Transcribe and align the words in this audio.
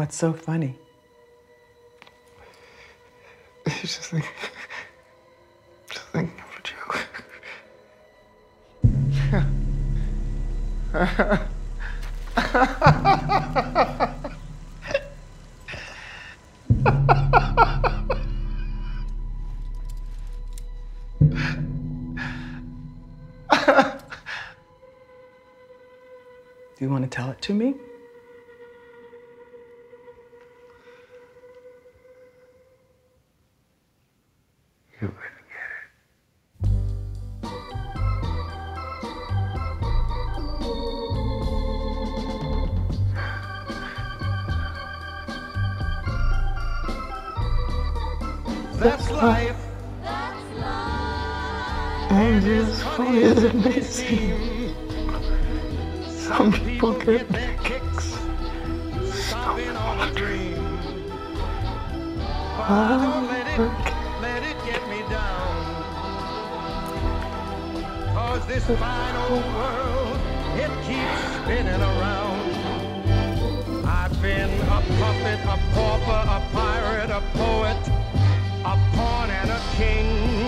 What's 0.00 0.16
so 0.16 0.32
funny? 0.32 0.78
It's 3.66 3.82
just 3.82 4.10
think, 4.10 4.24
just 5.90 6.06
thinking 6.06 6.40
of 6.40 6.46
a 6.56 6.62
joke. 6.62 7.06
Do 26.74 26.84
you 26.86 26.88
want 26.88 27.04
to 27.04 27.10
tell 27.10 27.28
it 27.30 27.42
to 27.42 27.52
me? 27.52 27.74
Some 56.36 56.52
people 56.52 56.92
get 56.92 57.28
their 57.28 57.56
kicks 57.64 58.16
Stopping 59.12 59.76
on 59.76 60.08
a 60.08 60.14
dream. 60.14 60.78
hard 62.54 63.58
work. 63.58 63.86
Let 64.22 64.44
it 64.44 64.56
get 64.64 64.82
me 64.88 65.00
down. 65.10 65.56
Cause 68.14 68.46
this 68.46 68.64
fine 68.78 69.16
old 69.26 69.44
world, 69.56 70.18
it 70.54 70.72
keeps 70.86 71.20
spinning 71.34 71.82
around. 71.92 72.40
I've 73.84 74.22
been 74.22 74.50
a 74.76 74.80
puppet, 75.00 75.40
a 75.54 75.58
pauper, 75.74 76.22
a 76.36 76.40
pirate, 76.52 77.10
a 77.10 77.22
poet, 77.34 77.82
a 78.72 78.74
pawn 78.94 79.30
and 79.30 79.50
a 79.50 79.60
king. 79.74 80.39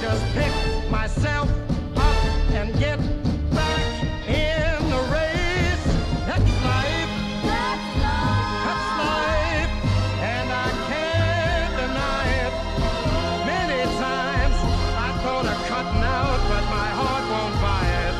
Just 0.00 0.24
pick 0.26 0.90
myself 0.90 1.50
up 1.96 2.24
and 2.52 2.72
get 2.78 2.98
back 3.50 4.02
in 4.28 4.90
the 4.90 5.02
race. 5.10 5.86
That's 6.24 6.52
life. 6.62 7.12
That's 7.42 8.88
life. 9.02 9.72
And 10.22 10.48
I 10.52 10.70
can't 10.86 11.72
deny 11.82 12.24
it. 12.44 12.54
Many 13.44 13.82
times 13.98 14.56
I 15.06 15.08
thought 15.22 15.46
of 15.46 15.58
cutting 15.66 16.04
out, 16.18 16.40
but 16.52 16.64
my 16.78 16.90
heart 16.98 17.24
won't 17.34 17.56
buy 17.60 17.86
it. 18.06 18.14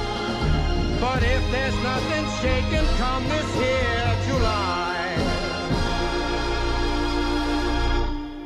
But 1.00 1.22
if 1.22 1.42
there's 1.52 1.78
nothing 1.84 2.24
shaking 2.42 2.88
come 2.98 3.22
this 3.28 3.54
here 3.54 4.16
July, 4.26 4.98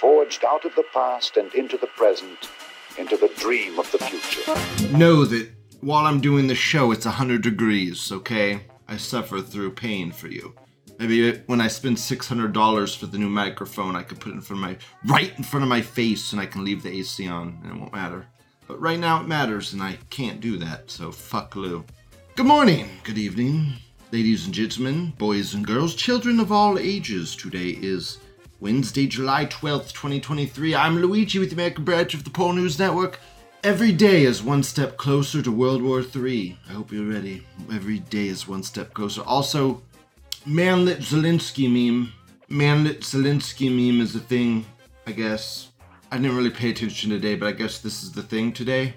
forged 0.00 0.44
out 0.44 0.64
of 0.64 0.74
the 0.74 0.82
past 0.92 1.36
and 1.36 1.54
into 1.54 1.76
the 1.76 1.86
present, 1.86 2.50
into 2.98 3.16
the 3.16 3.30
dream 3.36 3.78
of 3.78 3.92
the 3.92 3.98
future. 3.98 4.56
Know 4.96 5.24
that 5.24 5.48
while 5.80 6.06
I'm 6.06 6.20
doing 6.20 6.48
the 6.48 6.56
show, 6.56 6.90
it's 6.90 7.06
100 7.06 7.40
degrees, 7.40 8.10
okay? 8.10 8.62
I 8.88 8.96
suffer 8.96 9.40
through 9.40 9.70
pain 9.72 10.10
for 10.10 10.26
you. 10.26 10.54
Maybe 10.98 11.38
when 11.46 11.60
I 11.60 11.68
spend 11.68 11.96
$600 11.96 12.96
for 12.96 13.06
the 13.06 13.18
new 13.18 13.28
microphone, 13.28 13.96
I 13.96 14.02
could 14.02 14.20
put 14.20 14.30
it 14.30 14.36
in 14.36 14.40
front 14.40 14.62
of 14.62 14.70
my 14.70 15.12
right 15.12 15.36
in 15.36 15.42
front 15.42 15.64
of 15.64 15.68
my 15.68 15.80
face 15.80 16.32
and 16.32 16.40
I 16.40 16.46
can 16.46 16.64
leave 16.64 16.82
the 16.82 16.90
AC 16.90 17.26
on 17.26 17.58
and 17.62 17.72
it 17.72 17.78
won't 17.78 17.92
matter. 17.92 18.26
But 18.68 18.80
right 18.80 18.98
now 18.98 19.20
it 19.20 19.26
matters 19.26 19.72
and 19.72 19.82
I 19.82 19.98
can't 20.10 20.40
do 20.40 20.56
that, 20.58 20.90
so 20.90 21.10
fuck 21.10 21.56
Lou. 21.56 21.84
Good 22.36 22.46
morning, 22.46 22.88
good 23.02 23.18
evening, 23.18 23.74
ladies 24.12 24.46
and 24.46 24.54
gentlemen, 24.54 25.12
boys 25.18 25.54
and 25.54 25.66
girls, 25.66 25.94
children 25.94 26.38
of 26.38 26.52
all 26.52 26.78
ages. 26.78 27.34
Today 27.34 27.70
is 27.82 28.18
Wednesday, 28.60 29.06
July 29.06 29.46
12th, 29.46 29.92
2023. 29.92 30.74
I'm 30.74 30.98
Luigi 30.98 31.40
with 31.40 31.50
the 31.50 31.56
American 31.56 31.84
branch 31.84 32.14
of 32.14 32.22
the 32.22 32.30
Pol 32.30 32.52
News 32.52 32.78
Network. 32.78 33.18
Every 33.64 33.92
day 33.92 34.24
is 34.24 34.42
one 34.42 34.62
step 34.62 34.96
closer 34.96 35.42
to 35.42 35.50
World 35.50 35.82
War 35.82 36.02
III. 36.02 36.58
I 36.68 36.72
hope 36.72 36.92
you're 36.92 37.10
ready. 37.10 37.44
Every 37.72 37.98
day 37.98 38.28
is 38.28 38.46
one 38.46 38.62
step 38.62 38.94
closer. 38.94 39.22
Also, 39.22 39.82
Manlet 40.46 40.98
Zelensky 40.98 41.70
meme. 41.70 42.12
Manlet 42.48 43.00
Zelensky 43.00 43.70
meme 43.70 44.02
is 44.02 44.14
a 44.14 44.20
thing, 44.20 44.66
I 45.06 45.12
guess. 45.12 45.70
I 46.10 46.18
didn't 46.18 46.36
really 46.36 46.50
pay 46.50 46.68
attention 46.70 47.08
today, 47.10 47.34
but 47.34 47.48
I 47.48 47.52
guess 47.52 47.78
this 47.78 48.02
is 48.02 48.12
the 48.12 48.22
thing 48.22 48.52
today. 48.52 48.94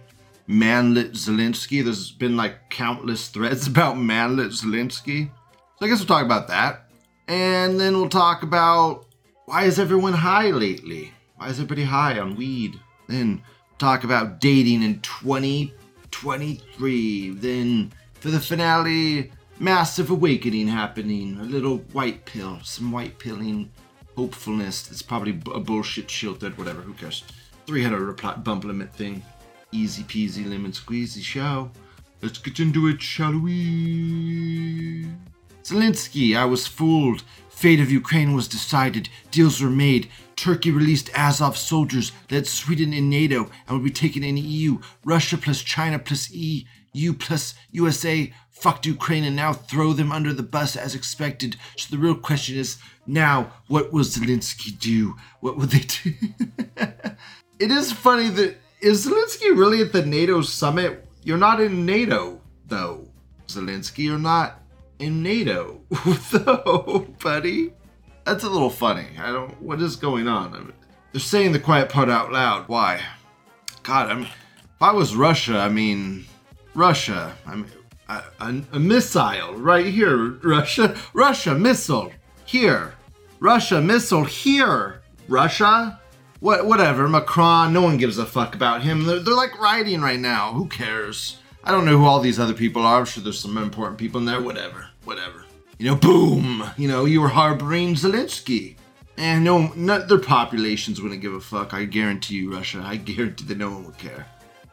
Manlet 0.48 1.14
Zelensky. 1.14 1.82
There's 1.84 2.12
been 2.12 2.36
like 2.38 2.70
countless 2.70 3.30
threads 3.30 3.66
about 3.68 3.98
Manlet 3.98 4.52
Zelensky. 4.52 5.30
So 5.80 5.86
I 5.86 5.90
guess 5.90 6.00
we'll 6.00 6.08
talk 6.08 6.26
about 6.26 6.50
that. 6.50 6.90
And 7.28 7.80
then 7.80 7.94
we'll 7.94 8.10
talk 8.10 8.44
about 8.44 9.06
why 9.46 9.64
is 9.64 9.80
everyone 9.80 10.14
high 10.14 10.52
lately? 10.52 11.14
Why 11.38 11.48
is 11.50 11.60
everybody 11.60 11.84
high 11.84 12.20
on 12.20 12.36
weed? 12.36 12.80
Then 13.08 13.42
talk 13.78 14.04
about 14.04 14.40
dating 14.40 14.84
in 14.84 15.02
2023. 15.02 17.30
Then 17.32 17.92
for 18.20 18.30
the 18.30 18.40
finale, 18.40 19.32
massive 19.60 20.10
awakening 20.10 20.68
happening. 20.68 21.38
A 21.40 21.44
little 21.44 21.78
white 21.94 22.26
pill, 22.26 22.60
some 22.64 22.92
white 22.92 23.18
pilling 23.20 23.72
hopefulness. 24.16 24.90
It's 24.92 25.02
probably 25.02 25.34
b- 25.34 25.52
a 25.54 25.60
bullshit 25.60 26.10
shielded, 26.10 26.58
whatever, 26.58 26.82
who 26.82 26.94
cares? 26.94 27.24
300 27.68 28.00
reply, 28.00 28.36
bump 28.36 28.64
limit 28.64 28.94
thing. 28.94 29.24
Easy 29.72 30.04
peasy 30.04 30.50
lemon 30.50 30.72
squeezy 30.72 31.22
show. 31.22 31.70
Let's 32.22 32.40
get 32.40 32.60
into 32.60 32.88
it, 32.88 33.02
shall 33.02 33.38
we? 33.38 35.06
Zelensky, 35.64 36.36
I 36.36 36.46
was 36.46 36.66
fooled. 36.66 37.24
Fate 37.50 37.80
of 37.80 37.92
Ukraine 37.92 38.34
was 38.34 38.48
decided. 38.48 39.10
Deals 39.32 39.62
were 39.62 39.70
made. 39.70 40.10
Turkey 40.36 40.72
released 40.72 41.10
Azov 41.14 41.58
soldiers, 41.58 42.12
led 42.32 42.48
Sweden 42.48 42.94
in 42.94 43.10
NATO, 43.10 43.50
and 43.68 43.78
will 43.78 43.84
be 43.84 43.90
taken 43.90 44.24
in 44.24 44.38
EU. 44.38 44.80
Russia 45.04 45.38
plus 45.38 45.62
China 45.62 46.00
plus 46.00 46.32
EU 46.32 47.14
plus 47.14 47.56
USA 47.72 48.32
fucked 48.60 48.86
Ukraine 48.86 49.24
and 49.24 49.36
now 49.36 49.54
throw 49.54 49.94
them 49.94 50.12
under 50.12 50.34
the 50.34 50.44
bus 50.44 50.76
as 50.76 50.96
expected. 50.96 51.56
So 51.78 51.96
the 51.96 52.02
real 52.02 52.16
question 52.16 52.58
is 52.58 52.78
now, 53.06 53.52
what 53.68 53.94
will 53.94 54.04
Zelensky 54.04 54.78
do? 54.78 55.16
What 55.40 55.58
will 55.58 55.68
they 55.68 55.80
do? 55.80 56.14
it 57.60 57.72
is 57.72 57.92
funny 57.92 58.30
that 58.30 58.58
is 58.82 59.08
Zelensky 59.08 59.58
really 59.58 59.82
at 59.82 59.94
the 59.94 60.06
NATO 60.06 60.42
summit? 60.42 61.06
You're 61.24 61.38
not 61.38 61.60
in 61.60 61.86
NATO, 61.86 62.42
though. 62.68 63.08
Zelensky, 63.48 64.06
you're 64.06 64.20
not 64.20 64.62
in 65.00 65.24
NATO, 65.24 65.82
though, 66.32 67.08
buddy. 67.22 67.74
That's 68.26 68.44
a 68.44 68.50
little 68.50 68.70
funny. 68.70 69.08
I 69.20 69.32
don't. 69.32 69.62
What 69.62 69.82
is 69.82 69.96
going 69.96 70.28
on? 70.28 70.54
I 70.54 70.60
mean, 70.60 70.74
They're 71.12 71.22
saying 71.22 71.54
the 71.54 71.60
quiet 71.60 71.90
part 71.90 72.10
out 72.10 72.32
loud. 72.32 72.68
Why? 72.68 73.02
God, 73.84 74.10
I 74.10 74.14
mean, 74.16 74.24
if 74.26 74.82
I 74.82 74.92
was 74.92 75.16
Russia, 75.16 75.60
I 75.60 75.70
mean, 75.70 76.26
Russia. 76.74 77.36
I 77.46 77.56
mean, 77.56 77.72
a, 78.10 78.24
a, 78.72 78.80
missile 78.80 79.56
right 79.56 79.86
here. 79.86 80.30
Russia, 80.44 80.96
Russia 81.14 81.54
missile 81.56 82.12
here. 82.46 82.96
Russia 83.40 83.82
missile 83.82 84.24
here. 84.24 85.02
Russia. 85.28 86.00
What? 86.40 86.66
Whatever. 86.66 87.08
Macron. 87.08 87.74
No 87.74 87.82
one 87.82 87.98
gives 87.98 88.18
a 88.18 88.26
fuck 88.26 88.56
about 88.56 88.82
him. 88.82 89.06
They're, 89.06 89.20
they're 89.20 89.34
like 89.34 89.60
rioting 89.60 90.02
right 90.02 90.20
now. 90.20 90.54
Who 90.54 90.68
cares? 90.68 91.38
I 91.64 91.72
don't 91.72 91.86
know 91.86 91.98
who 91.98 92.06
all 92.06 92.20
these 92.20 92.40
other 92.40 92.54
people 92.54 92.84
are. 92.84 93.00
I'm 93.00 93.06
sure 93.06 93.24
there's 93.24 93.40
some 93.40 93.58
important 93.58 93.98
people 93.98 94.20
in 94.20 94.26
there. 94.26 94.42
Whatever. 94.42 94.88
Whatever. 95.04 95.44
You 95.78 95.88
know, 95.88 95.96
boom. 95.96 96.64
You 96.78 96.88
know, 96.88 97.06
you 97.06 97.22
were 97.22 97.28
harboring 97.28 97.96
Zelensky. 97.96 98.76
And 99.18 99.44
no, 99.44 99.74
not, 99.76 100.08
their 100.08 100.20
populations 100.20 101.02
wouldn't 101.02 101.22
give 101.22 101.34
a 101.34 101.40
fuck. 101.40 101.74
I 101.74 101.86
guarantee 101.86 102.36
you, 102.36 102.54
Russia. 102.54 102.82
I 102.86 102.98
guarantee 102.98 103.46
that 103.46 103.58
no 103.58 103.72
one 103.72 103.86
would 103.86 103.98
care. 103.98 104.28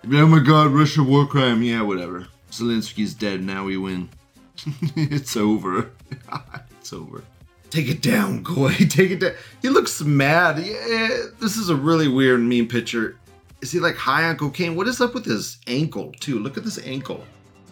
Oh 0.06 0.26
my 0.26 0.38
god, 0.38 0.68
Russia 0.68 1.02
war 1.02 1.26
crime. 1.26 1.62
Yeah, 1.62 1.80
whatever. 1.80 2.28
Zelensky's 2.54 3.14
dead. 3.14 3.42
Now 3.42 3.64
we 3.64 3.76
win. 3.76 4.08
it's 4.96 5.36
over. 5.36 5.90
it's 6.80 6.92
over. 6.92 7.24
Take 7.70 7.88
it 7.88 8.02
down, 8.02 8.42
Goy. 8.42 8.72
Take 8.88 9.10
it 9.10 9.20
down. 9.20 9.32
He 9.60 9.68
looks 9.68 10.00
mad. 10.00 10.58
Yeah, 10.58 11.08
this 11.40 11.56
is 11.56 11.68
a 11.68 11.76
really 11.76 12.06
weird 12.08 12.40
meme 12.40 12.68
picture. 12.68 13.16
Is 13.60 13.72
he 13.72 13.80
like 13.80 13.96
high 13.96 14.24
on 14.28 14.36
cocaine? 14.36 14.76
What 14.76 14.86
is 14.86 15.00
up 15.00 15.14
with 15.14 15.24
his 15.24 15.58
ankle, 15.66 16.12
too? 16.20 16.38
Look 16.38 16.56
at 16.56 16.64
this 16.64 16.78
ankle. 16.86 17.24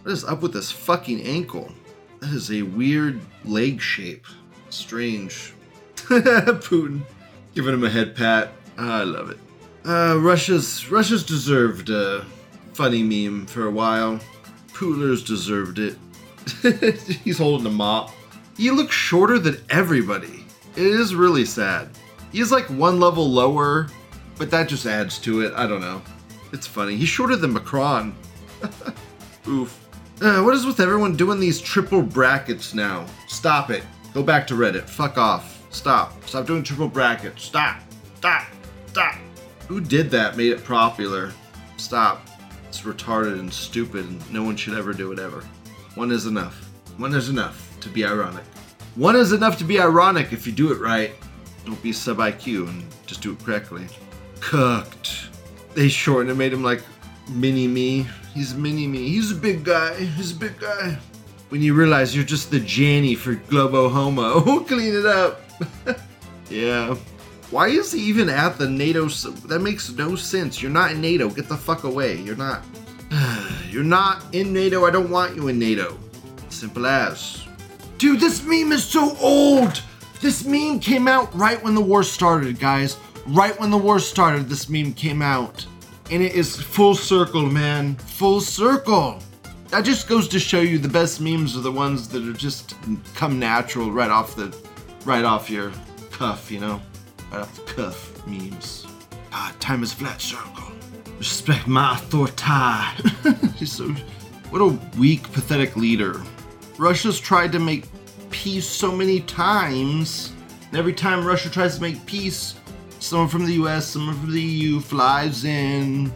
What 0.02 0.12
is 0.12 0.24
up 0.24 0.42
with 0.42 0.52
this 0.52 0.72
fucking 0.72 1.22
ankle? 1.22 1.70
That 2.20 2.30
is 2.32 2.50
a 2.50 2.62
weird 2.62 3.20
leg 3.44 3.80
shape. 3.80 4.26
Strange. 4.70 5.54
Putin 5.94 7.02
giving 7.54 7.74
him 7.74 7.84
a 7.84 7.90
head 7.90 8.16
pat. 8.16 8.52
Ah, 8.78 9.00
I 9.00 9.04
love 9.04 9.30
it. 9.30 9.38
Uh, 9.84 10.18
Russia's 10.18 10.90
Russia's 10.90 11.24
deserved 11.24 11.90
a 11.90 12.24
funny 12.72 13.02
meme 13.02 13.46
for 13.46 13.66
a 13.66 13.70
while. 13.70 14.18
Putler's 14.74 15.22
deserved 15.22 15.78
it. 15.78 15.96
He's 17.24 17.38
holding 17.38 17.66
a 17.66 17.70
mop. 17.70 18.10
He 18.56 18.70
looks 18.70 18.94
shorter 18.94 19.38
than 19.38 19.62
everybody. 19.70 20.44
It 20.76 20.86
is 20.86 21.14
really 21.14 21.44
sad. 21.44 21.90
He's 22.32 22.50
like 22.50 22.66
one 22.66 22.98
level 22.98 23.30
lower, 23.30 23.88
but 24.38 24.50
that 24.50 24.68
just 24.68 24.86
adds 24.86 25.18
to 25.20 25.42
it. 25.42 25.52
I 25.54 25.66
don't 25.66 25.80
know. 25.80 26.02
It's 26.52 26.66
funny. 26.66 26.96
He's 26.96 27.08
shorter 27.08 27.36
than 27.36 27.52
Macron. 27.52 28.14
Oof. 29.48 29.78
Uh, 30.20 30.42
what 30.42 30.54
is 30.54 30.64
with 30.64 30.80
everyone 30.80 31.16
doing 31.16 31.40
these 31.40 31.60
triple 31.60 32.02
brackets 32.02 32.74
now? 32.74 33.06
Stop 33.26 33.70
it. 33.70 33.82
Go 34.14 34.22
back 34.22 34.46
to 34.48 34.54
Reddit. 34.54 34.88
Fuck 34.88 35.18
off. 35.18 35.64
Stop. 35.70 36.24
Stop 36.26 36.46
doing 36.46 36.62
triple 36.62 36.88
brackets. 36.88 37.42
Stop. 37.42 37.80
Stop. 38.16 38.46
Stop. 38.86 39.16
Who 39.68 39.80
did 39.80 40.10
that 40.10 40.36
made 40.36 40.52
it 40.52 40.64
popular? 40.64 41.32
Stop. 41.76 42.26
It's 42.72 42.80
retarded 42.80 43.38
and 43.38 43.52
stupid, 43.52 44.06
and 44.06 44.32
no 44.32 44.42
one 44.42 44.56
should 44.56 44.72
ever 44.72 44.94
do 44.94 45.12
it 45.12 45.18
ever. 45.18 45.44
One 45.94 46.10
is 46.10 46.24
enough. 46.24 46.70
One 46.96 47.14
is 47.14 47.28
enough 47.28 47.76
to 47.80 47.90
be 47.90 48.02
ironic. 48.02 48.44
One 48.94 49.14
is 49.14 49.34
enough 49.34 49.58
to 49.58 49.64
be 49.64 49.78
ironic 49.78 50.32
if 50.32 50.46
you 50.46 50.54
do 50.54 50.72
it 50.72 50.80
right. 50.80 51.12
Don't 51.66 51.82
be 51.82 51.92
sub 51.92 52.16
IQ 52.16 52.68
and 52.68 52.82
just 53.04 53.20
do 53.20 53.32
it 53.32 53.44
correctly. 53.44 53.86
Cooked. 54.40 55.28
They 55.74 55.90
shortened 55.90 56.30
and 56.30 56.38
made 56.38 56.50
him 56.50 56.62
like 56.62 56.82
mini 57.28 57.68
me. 57.68 58.06
He's 58.32 58.54
mini 58.54 58.86
me. 58.86 59.06
He's 59.06 59.32
a 59.32 59.34
big 59.34 59.64
guy. 59.64 59.94
He's 59.94 60.32
a 60.32 60.36
big 60.36 60.58
guy. 60.58 60.96
When 61.50 61.60
you 61.60 61.74
realize 61.74 62.16
you're 62.16 62.24
just 62.24 62.50
the 62.50 62.58
Janny 62.58 63.14
for 63.18 63.34
Globo 63.34 63.90
Homo, 63.90 64.60
clean 64.64 64.94
it 64.94 65.04
up. 65.04 65.42
yeah. 66.48 66.96
Why 67.52 67.68
is 67.68 67.92
he 67.92 68.00
even 68.04 68.30
at 68.30 68.56
the 68.56 68.66
NATO? 68.66 69.08
That 69.08 69.60
makes 69.60 69.92
no 69.92 70.16
sense. 70.16 70.62
You're 70.62 70.70
not 70.70 70.92
in 70.92 71.02
NATO. 71.02 71.28
Get 71.28 71.50
the 71.50 71.56
fuck 71.56 71.84
away. 71.84 72.16
You're 72.16 72.34
not. 72.34 72.64
You're 73.70 73.84
not 73.84 74.24
in 74.34 74.54
NATO. 74.54 74.86
I 74.86 74.90
don't 74.90 75.10
want 75.10 75.36
you 75.36 75.48
in 75.48 75.58
NATO. 75.58 75.98
Simple 76.48 76.86
as. 76.86 77.46
Dude, 77.98 78.20
this 78.20 78.42
meme 78.42 78.72
is 78.72 78.82
so 78.82 79.14
old. 79.18 79.82
This 80.22 80.46
meme 80.46 80.80
came 80.80 81.06
out 81.06 81.34
right 81.34 81.62
when 81.62 81.74
the 81.74 81.80
war 81.82 82.02
started, 82.02 82.58
guys. 82.58 82.96
Right 83.26 83.58
when 83.60 83.70
the 83.70 83.76
war 83.76 83.98
started, 83.98 84.48
this 84.48 84.70
meme 84.70 84.94
came 84.94 85.20
out. 85.20 85.66
And 86.10 86.22
it 86.22 86.32
is 86.32 86.58
full 86.58 86.94
circle, 86.94 87.44
man. 87.44 87.96
Full 87.96 88.40
circle. 88.40 89.18
That 89.68 89.84
just 89.84 90.08
goes 90.08 90.26
to 90.28 90.40
show 90.40 90.60
you 90.60 90.78
the 90.78 90.88
best 90.88 91.20
memes 91.20 91.54
are 91.54 91.60
the 91.60 91.70
ones 91.70 92.08
that 92.08 92.26
are 92.26 92.32
just 92.32 92.76
come 93.14 93.38
natural 93.38 93.90
right 93.90 94.10
off 94.10 94.36
the 94.36 94.56
right 95.04 95.24
off 95.24 95.50
your 95.50 95.70
cuff, 96.12 96.50
you 96.50 96.58
know? 96.58 96.80
Off 97.32 97.54
the 97.54 97.62
cuff 97.62 98.26
memes. 98.26 98.86
God, 99.30 99.58
time 99.58 99.82
is 99.82 99.92
flat 99.92 100.20
circle. 100.20 100.72
Respect 101.18 101.66
my 101.66 101.94
authority. 101.94 102.34
So 103.66 103.88
what 104.50 104.60
a 104.60 104.78
weak, 104.98 105.22
pathetic 105.32 105.76
leader. 105.76 106.20
Russia's 106.78 107.18
tried 107.20 107.52
to 107.52 107.58
make 107.60 107.84
peace 108.30 108.66
so 108.66 108.90
many 108.90 109.20
times. 109.20 110.32
And 110.68 110.76
every 110.76 110.92
time 110.92 111.24
Russia 111.24 111.48
tries 111.48 111.76
to 111.76 111.82
make 111.82 112.04
peace, 112.06 112.56
someone 112.98 113.28
from 113.28 113.46
the 113.46 113.52
US, 113.64 113.86
someone 113.86 114.16
from 114.16 114.32
the 114.32 114.42
EU 114.42 114.80
flies 114.80 115.44
in, 115.44 116.12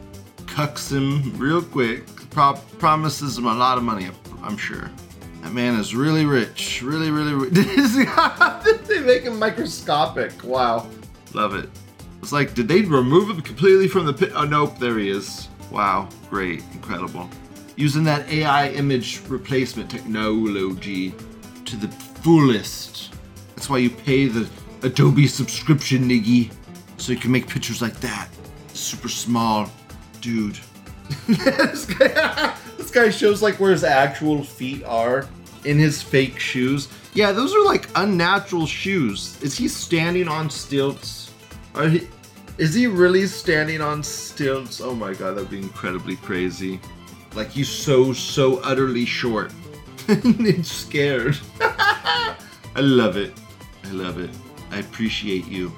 cucks 0.46 0.92
him 0.92 1.38
real 1.38 1.62
quick, 1.62 2.04
pro- 2.30 2.60
promises 2.78 3.38
him 3.38 3.46
a 3.46 3.54
lot 3.54 3.78
of 3.78 3.84
money, 3.84 4.08
I'm 4.42 4.56
sure. 4.56 4.90
That 5.42 5.52
man 5.52 5.78
is 5.78 5.94
really 5.94 6.26
rich. 6.26 6.82
Really, 6.82 7.10
really 7.10 7.32
rich. 7.32 7.52
they 8.88 9.00
make 9.00 9.22
him 9.22 9.38
microscopic. 9.38 10.42
Wow. 10.42 10.88
Love 11.34 11.54
it. 11.54 11.68
It's 12.22 12.32
like, 12.32 12.54
did 12.54 12.68
they 12.68 12.82
remove 12.82 13.30
him 13.30 13.40
completely 13.40 13.88
from 13.88 14.06
the 14.06 14.12
pit? 14.12 14.32
Oh, 14.34 14.44
nope, 14.44 14.78
there 14.78 14.98
he 14.98 15.10
is. 15.10 15.48
Wow, 15.70 16.08
great, 16.30 16.62
incredible. 16.72 17.28
Using 17.76 18.04
that 18.04 18.28
AI 18.28 18.70
image 18.70 19.20
replacement 19.28 19.90
technology 19.90 21.14
to 21.64 21.76
the 21.76 21.88
fullest. 21.88 23.14
That's 23.54 23.68
why 23.68 23.78
you 23.78 23.90
pay 23.90 24.26
the 24.26 24.48
Adobe 24.82 25.26
subscription, 25.26 26.08
Niggy, 26.08 26.52
so 26.96 27.12
you 27.12 27.18
can 27.18 27.30
make 27.30 27.48
pictures 27.48 27.82
like 27.82 27.98
that. 28.00 28.28
Super 28.72 29.08
small, 29.08 29.70
dude. 30.20 30.58
this, 31.28 31.86
guy, 31.86 32.56
this 32.76 32.90
guy 32.90 33.10
shows 33.10 33.42
like 33.42 33.60
where 33.60 33.70
his 33.70 33.84
actual 33.84 34.42
feet 34.42 34.84
are 34.84 35.28
in 35.64 35.78
his 35.78 36.02
fake 36.02 36.38
shoes. 36.38 36.88
Yeah, 37.16 37.32
those 37.32 37.54
are 37.54 37.64
like 37.64 37.88
unnatural 37.94 38.66
shoes. 38.66 39.40
Is 39.40 39.56
he 39.56 39.68
standing 39.68 40.28
on 40.28 40.50
stilts? 40.50 41.32
Are 41.74 41.88
he, 41.88 42.06
is 42.58 42.74
he 42.74 42.86
really 42.86 43.26
standing 43.26 43.80
on 43.80 44.02
stilts? 44.02 44.82
Oh 44.82 44.94
my 44.94 45.14
god, 45.14 45.36
that'd 45.36 45.48
be 45.48 45.56
incredibly 45.56 46.16
crazy. 46.16 46.78
Like 47.34 47.48
he's 47.48 47.70
so, 47.70 48.12
so 48.12 48.58
utterly 48.58 49.06
short. 49.06 49.50
it's 50.08 50.70
scared. 50.70 51.38
I 51.60 52.36
love 52.80 53.16
it. 53.16 53.32
I 53.84 53.92
love 53.92 54.20
it. 54.20 54.28
I 54.70 54.80
appreciate 54.80 55.46
you. 55.46 55.72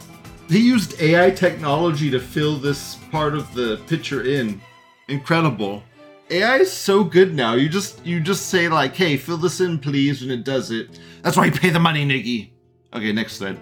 They 0.48 0.58
used 0.58 1.00
AI 1.00 1.30
technology 1.30 2.10
to 2.10 2.18
fill 2.18 2.56
this 2.56 2.96
part 3.12 3.34
of 3.34 3.54
the 3.54 3.80
picture 3.86 4.24
in. 4.24 4.60
Incredible. 5.06 5.84
AI 6.30 6.58
is 6.58 6.72
so 6.72 7.04
good 7.04 7.34
now. 7.34 7.54
You 7.54 7.68
just 7.68 8.04
you 8.04 8.20
just 8.20 8.48
say 8.48 8.68
like, 8.68 8.94
"Hey, 8.94 9.16
fill 9.16 9.38
this 9.38 9.60
in, 9.60 9.78
please," 9.78 10.22
and 10.22 10.30
it 10.30 10.44
does 10.44 10.70
it. 10.70 11.00
That's 11.22 11.36
why 11.36 11.46
you 11.46 11.52
pay 11.52 11.70
the 11.70 11.80
money, 11.80 12.04
Niggy. 12.04 12.50
Okay, 12.92 13.12
next 13.12 13.38
thread. 13.38 13.58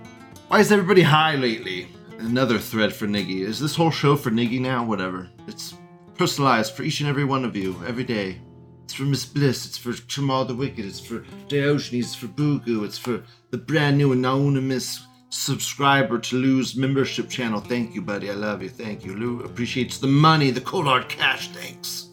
Why 0.49 0.61
is 0.61 0.73
everybody 0.73 1.02
high 1.02 1.37
lately? 1.37 1.88
Another 2.18 2.58
thread 2.58 2.92
for 2.92 3.06
Niggy. 3.06 3.40
Is 3.40 3.61
this 3.61 3.76
whole 3.76 3.90
show 3.90 4.16
for 4.16 4.30
Niggy 4.30 4.61
now? 4.61 4.85
Whatever. 4.85 5.28
It's 5.46 5.75
personalized 6.16 6.75
for 6.75 6.82
each 6.82 7.00
and 7.00 7.08
every 7.08 7.25
one 7.25 7.44
of 7.44 7.54
you 7.54 7.76
every 7.87 8.04
day. 8.04 8.40
It's 8.85 8.94
for 8.94 9.04
Miss 9.04 9.26
Bliss. 9.26 9.66
It's 9.66 9.78
for 9.78 9.92
Jamal 9.92 10.44
the 10.44 10.54
Wicked. 10.54 10.85
It's 10.85 11.00
for 11.00 11.25
Diogenes. 11.49 12.06
It's 12.06 12.14
for 12.14 12.28
Bugu. 12.28 12.85
It's 12.85 12.99
for 12.99 13.23
the 13.50 13.58
brand 13.58 13.99
new 13.99 14.12
anonymous 14.12 15.06
subscriber 15.28 16.18
to 16.18 16.37
Lou's 16.37 16.76
membership 16.76 17.28
channel. 17.28 17.61
Thank 17.61 17.94
you, 17.94 18.02
buddy. 18.02 18.30
I 18.30 18.35
love 18.35 18.62
you. 18.62 18.68
Thank 18.68 19.04
you. 19.04 19.14
Lou 19.14 19.42
appreciates 19.42 19.99
the 19.99 20.06
money, 20.06 20.50
the 20.50 20.61
cold 20.61 20.87
hard 20.87 21.08
cash. 21.08 21.49
Thanks. 21.49 22.05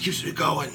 Keeps 0.00 0.24
me 0.24 0.32
going. 0.32 0.70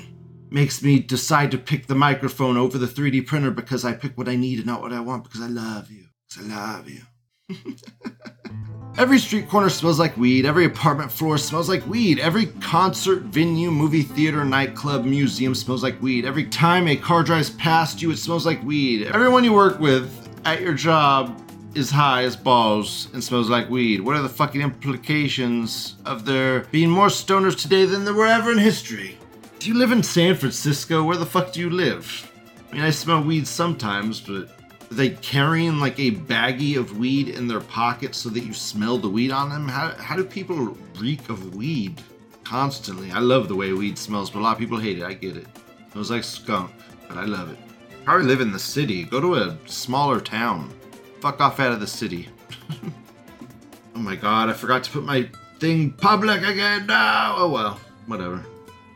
Makes 0.51 0.83
me 0.83 0.99
decide 0.99 1.49
to 1.49 1.57
pick 1.57 1.87
the 1.87 1.95
microphone 1.95 2.57
over 2.57 2.77
the 2.77 2.85
3D 2.85 3.25
printer 3.25 3.49
because 3.49 3.83
I 3.83 3.93
pick 3.93 4.15
what 4.19 4.29
I 4.29 4.35
need 4.35 4.59
and 4.59 4.67
not 4.67 4.81
what 4.81 4.93
I 4.93 4.99
want 4.99 5.23
because 5.23 5.41
I 5.41 5.47
love 5.47 5.89
you. 5.89 6.05
Because 6.29 6.51
I 6.51 6.55
love 6.55 6.87
you. 6.87 7.01
Every 8.99 9.17
street 9.17 9.49
corner 9.49 9.69
smells 9.69 9.97
like 9.97 10.15
weed. 10.15 10.45
Every 10.45 10.65
apartment 10.65 11.11
floor 11.11 11.39
smells 11.39 11.67
like 11.67 11.85
weed. 11.87 12.19
Every 12.19 12.45
concert, 12.45 13.23
venue, 13.23 13.71
movie 13.71 14.03
theater, 14.03 14.45
nightclub, 14.45 15.05
museum 15.05 15.55
smells 15.55 15.81
like 15.81 15.99
weed. 16.03 16.23
Every 16.23 16.45
time 16.45 16.87
a 16.87 16.95
car 16.95 17.23
drives 17.23 17.49
past 17.49 18.03
you, 18.03 18.11
it 18.11 18.17
smells 18.17 18.45
like 18.45 18.63
weed. 18.63 19.07
Everyone 19.07 19.43
you 19.43 19.53
work 19.53 19.79
with 19.79 20.29
at 20.45 20.61
your 20.61 20.75
job 20.75 21.41
is 21.75 21.91
high 21.91 22.23
as 22.23 22.37
balls 22.37 23.09
and 23.13 23.21
smells 23.21 23.49
like 23.49 23.69
weed. 23.69 23.99
What 23.99 24.15
are 24.15 24.21
the 24.21 24.29
fucking 24.29 24.61
implications 24.61 25.95
of 26.05 26.25
there 26.25 26.61
being 26.71 26.89
more 26.89 27.07
stoners 27.07 27.61
today 27.61 27.85
than 27.85 28.05
there 28.05 28.13
were 28.13 28.27
ever 28.27 28.51
in 28.51 28.57
history? 28.57 29.17
Do 29.59 29.67
you 29.69 29.75
live 29.75 29.91
in 29.91 30.01
San 30.01 30.35
Francisco? 30.35 31.03
Where 31.03 31.17
the 31.17 31.25
fuck 31.25 31.51
do 31.51 31.59
you 31.59 31.69
live? 31.69 32.31
I 32.71 32.75
mean, 32.75 32.83
I 32.83 32.91
smell 32.91 33.21
weed 33.21 33.45
sometimes, 33.45 34.21
but 34.21 34.49
Are 34.91 34.93
they 34.93 35.09
carrying 35.09 35.79
like 35.79 35.99
a 35.99 36.11
baggie 36.11 36.77
of 36.77 36.97
weed 36.97 37.29
in 37.29 37.47
their 37.47 37.59
pocket 37.59 38.13
so 38.13 38.29
that 38.29 38.43
you 38.43 38.53
smell 38.53 38.97
the 38.97 39.09
weed 39.09 39.31
on 39.31 39.49
them? 39.49 39.67
How, 39.67 39.89
how 39.97 40.15
do 40.15 40.23
people 40.23 40.77
reek 40.99 41.27
of 41.27 41.55
weed 41.55 42.01
constantly? 42.43 43.11
I 43.11 43.19
love 43.19 43.47
the 43.47 43.55
way 43.55 43.73
weed 43.73 43.97
smells, 43.97 44.29
but 44.29 44.39
a 44.39 44.43
lot 44.43 44.53
of 44.53 44.59
people 44.59 44.77
hate 44.77 44.99
it. 44.99 45.03
I 45.03 45.13
get 45.13 45.35
it. 45.37 45.47
It 45.87 45.95
was 45.95 46.11
like 46.11 46.23
skunk, 46.23 46.71
but 47.07 47.17
I 47.17 47.25
love 47.25 47.51
it. 47.51 47.57
Probably 48.03 48.27
live 48.27 48.41
in 48.41 48.51
the 48.51 48.59
city. 48.59 49.03
Go 49.03 49.19
to 49.19 49.35
a 49.35 49.57
smaller 49.65 50.19
town. 50.19 50.71
Fuck 51.21 51.41
off 51.41 51.59
out 51.59 51.71
of 51.71 51.79
the 51.79 51.87
city. 51.87 52.29
oh 53.95 53.99
my 53.99 54.15
god, 54.15 54.49
I 54.49 54.53
forgot 54.53 54.83
to 54.83 54.91
put 54.91 55.03
my 55.03 55.29
thing 55.59 55.91
public 55.91 56.43
again. 56.43 56.87
No! 56.87 57.35
Oh 57.37 57.49
well, 57.49 57.79
whatever. 58.07 58.45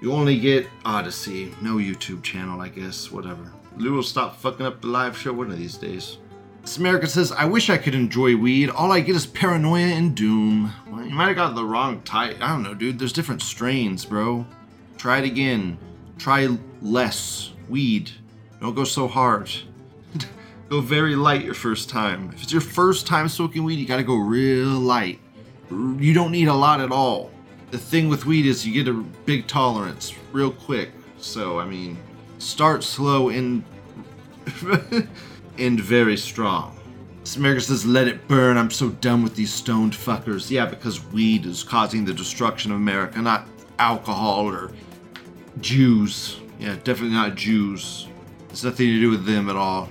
You 0.01 0.13
only 0.13 0.39
get 0.39 0.67
Odysee, 0.85 1.53
no 1.61 1.75
YouTube 1.75 2.23
channel, 2.23 2.61
I 2.61 2.69
guess. 2.69 3.11
Whatever. 3.11 3.51
Lou 3.77 3.93
will 3.93 4.03
stop 4.03 4.37
fucking 4.37 4.65
up 4.65 4.81
the 4.81 4.87
live 4.87 5.17
show 5.17 5.33
one 5.33 5.51
of 5.51 5.57
these 5.57 5.75
days. 5.75 6.17
This 6.61 6.77
America 6.77 7.07
says, 7.07 7.31
I 7.31 7.45
wish 7.45 7.69
I 7.69 7.77
could 7.77 7.95
enjoy 7.95 8.35
weed. 8.35 8.69
All 8.69 8.91
I 8.91 8.99
get 8.99 9.15
is 9.15 9.25
paranoia 9.25 9.87
and 9.87 10.15
doom. 10.15 10.73
Well, 10.87 11.03
you 11.03 11.15
might 11.15 11.27
have 11.27 11.35
got 11.35 11.55
the 11.55 11.63
wrong 11.65 12.01
type. 12.01 12.37
I 12.41 12.49
don't 12.49 12.63
know, 12.63 12.73
dude. 12.73 12.99
There's 12.99 13.13
different 13.13 13.41
strains, 13.41 14.05
bro. 14.05 14.45
Try 14.97 15.19
it 15.19 15.25
again. 15.25 15.77
Try 16.17 16.57
less 16.81 17.53
weed. 17.69 18.11
Don't 18.61 18.75
go 18.75 18.83
so 18.83 19.07
hard. 19.07 19.49
Go 20.69 20.81
very 20.81 21.15
light 21.15 21.43
your 21.43 21.55
first 21.55 21.89
time. 21.89 22.29
If 22.33 22.43
it's 22.43 22.51
your 22.51 22.61
first 22.61 23.07
time 23.07 23.27
smoking 23.27 23.63
weed, 23.63 23.79
you 23.79 23.87
gotta 23.87 24.03
go 24.03 24.15
real 24.15 24.67
light. 24.67 25.19
You 25.71 26.13
don't 26.13 26.31
need 26.31 26.47
a 26.47 26.53
lot 26.53 26.79
at 26.79 26.91
all. 26.91 27.31
The 27.71 27.77
thing 27.77 28.07
with 28.07 28.25
weed 28.25 28.45
is 28.45 28.65
you 28.65 28.73
get 28.73 28.87
a 28.87 28.93
big 28.93 29.47
tolerance 29.47 30.13
real 30.31 30.51
quick. 30.51 30.91
So, 31.17 31.59
I 31.59 31.65
mean, 31.65 31.97
start 32.37 32.83
slow 32.83 33.29
and 33.29 33.63
and 35.57 35.79
very 35.79 36.17
strong. 36.17 36.75
America 37.35 37.61
says, 37.61 37.85
let 37.85 38.07
it 38.07 38.27
burn. 38.27 38.57
I'm 38.57 38.71
so 38.71 38.89
done 38.89 39.21
with 39.21 39.35
these 39.35 39.53
stoned 39.53 39.93
fuckers. 39.93 40.49
Yeah, 40.49 40.65
because 40.65 41.03
weed 41.07 41.45
is 41.45 41.63
causing 41.63 42.03
the 42.03 42.13
destruction 42.13 42.71
of 42.71 42.77
America, 42.77 43.21
not 43.21 43.47
alcohol 43.77 44.47
or 44.47 44.71
Jews. 45.61 46.39
Yeah, 46.59 46.75
definitely 46.83 47.15
not 47.15 47.35
Jews. 47.35 48.07
It's 48.49 48.63
nothing 48.63 48.87
to 48.87 48.99
do 48.99 49.11
with 49.11 49.25
them 49.25 49.47
at 49.47 49.55
all. 49.55 49.89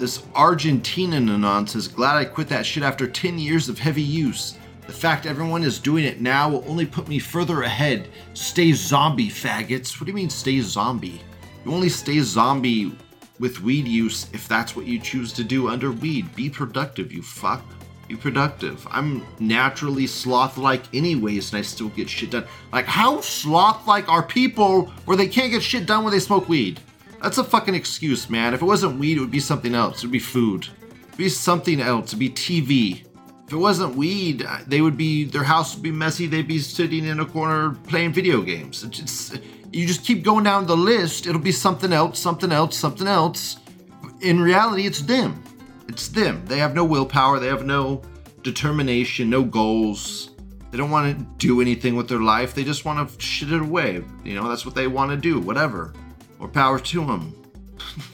This 0.00 0.20
Argentinian 0.34 1.28
Anon 1.28 1.66
says, 1.66 1.86
glad 1.86 2.16
I 2.16 2.24
quit 2.24 2.48
that 2.48 2.64
shit 2.64 2.82
after 2.82 3.06
10 3.06 3.38
years 3.38 3.68
of 3.68 3.78
heavy 3.78 4.00
use. 4.00 4.56
The 4.86 4.94
fact 4.94 5.26
everyone 5.26 5.62
is 5.62 5.78
doing 5.78 6.06
it 6.06 6.22
now 6.22 6.48
will 6.48 6.64
only 6.66 6.86
put 6.86 7.06
me 7.06 7.18
further 7.18 7.64
ahead. 7.64 8.08
Stay 8.32 8.72
zombie, 8.72 9.28
faggots. 9.28 10.00
What 10.00 10.06
do 10.06 10.12
you 10.12 10.16
mean, 10.16 10.30
stay 10.30 10.62
zombie? 10.62 11.20
You 11.66 11.74
only 11.74 11.90
stay 11.90 12.20
zombie 12.20 12.96
with 13.38 13.60
weed 13.60 13.86
use 13.86 14.26
if 14.32 14.48
that's 14.48 14.74
what 14.74 14.86
you 14.86 14.98
choose 14.98 15.34
to 15.34 15.44
do 15.44 15.68
under 15.68 15.92
weed. 15.92 16.34
Be 16.34 16.48
productive, 16.48 17.12
you 17.12 17.20
fuck. 17.20 17.62
Be 18.08 18.16
productive. 18.16 18.88
I'm 18.90 19.22
naturally 19.38 20.06
sloth 20.06 20.56
like, 20.56 20.82
anyways, 20.94 21.52
and 21.52 21.58
I 21.58 21.62
still 21.62 21.90
get 21.90 22.08
shit 22.08 22.30
done. 22.30 22.46
Like, 22.72 22.86
how 22.86 23.20
sloth 23.20 23.86
like 23.86 24.08
are 24.08 24.22
people 24.22 24.86
where 25.04 25.18
they 25.18 25.28
can't 25.28 25.52
get 25.52 25.62
shit 25.62 25.84
done 25.84 26.04
when 26.04 26.14
they 26.14 26.20
smoke 26.20 26.48
weed? 26.48 26.80
That's 27.22 27.38
a 27.38 27.44
fucking 27.44 27.74
excuse, 27.74 28.30
man. 28.30 28.54
If 28.54 28.62
it 28.62 28.66
wasn't 28.66 28.98
weed, 28.98 29.18
it 29.18 29.20
would 29.20 29.30
be 29.30 29.40
something 29.40 29.74
else. 29.74 29.98
It 29.98 30.06
would 30.06 30.12
be 30.12 30.18
food. 30.18 30.64
It 30.64 31.10
would 31.10 31.16
be 31.16 31.28
something 31.28 31.80
else. 31.80 32.12
It 32.12 32.16
would 32.16 32.20
be 32.20 32.30
TV. 32.30 33.04
If 33.46 33.52
it 33.52 33.56
wasn't 33.56 33.96
weed, 33.96 34.46
they 34.66 34.80
would 34.80 34.96
be, 34.96 35.24
their 35.24 35.42
house 35.42 35.74
would 35.74 35.82
be 35.82 35.90
messy. 35.90 36.26
They'd 36.26 36.46
be 36.46 36.60
sitting 36.60 37.04
in 37.04 37.20
a 37.20 37.26
corner 37.26 37.76
playing 37.88 38.12
video 38.12 38.42
games. 38.42 38.84
It's, 38.84 39.32
you 39.72 39.86
just 39.86 40.04
keep 40.04 40.22
going 40.24 40.44
down 40.44 40.66
the 40.66 40.76
list, 40.76 41.26
it'll 41.26 41.40
be 41.40 41.52
something 41.52 41.92
else, 41.92 42.18
something 42.18 42.50
else, 42.50 42.76
something 42.76 43.06
else. 43.06 43.56
In 44.20 44.40
reality, 44.40 44.86
it's 44.86 45.02
them. 45.02 45.42
It's 45.88 46.08
them. 46.08 46.44
They 46.46 46.58
have 46.58 46.74
no 46.74 46.84
willpower, 46.84 47.38
they 47.38 47.46
have 47.46 47.64
no 47.64 48.02
determination, 48.42 49.30
no 49.30 49.44
goals. 49.44 50.30
They 50.70 50.78
don't 50.78 50.90
want 50.90 51.18
to 51.18 51.24
do 51.38 51.60
anything 51.60 51.96
with 51.96 52.08
their 52.08 52.20
life. 52.20 52.54
They 52.54 52.64
just 52.64 52.84
want 52.84 53.08
to 53.08 53.20
shit 53.20 53.52
it 53.52 53.60
away. 53.60 54.04
You 54.24 54.34
know, 54.34 54.48
that's 54.48 54.64
what 54.64 54.74
they 54.74 54.86
want 54.86 55.10
to 55.10 55.16
do, 55.16 55.40
whatever. 55.40 55.92
More 56.40 56.48
power 56.48 56.80
to 56.80 57.06
them. 57.06 57.36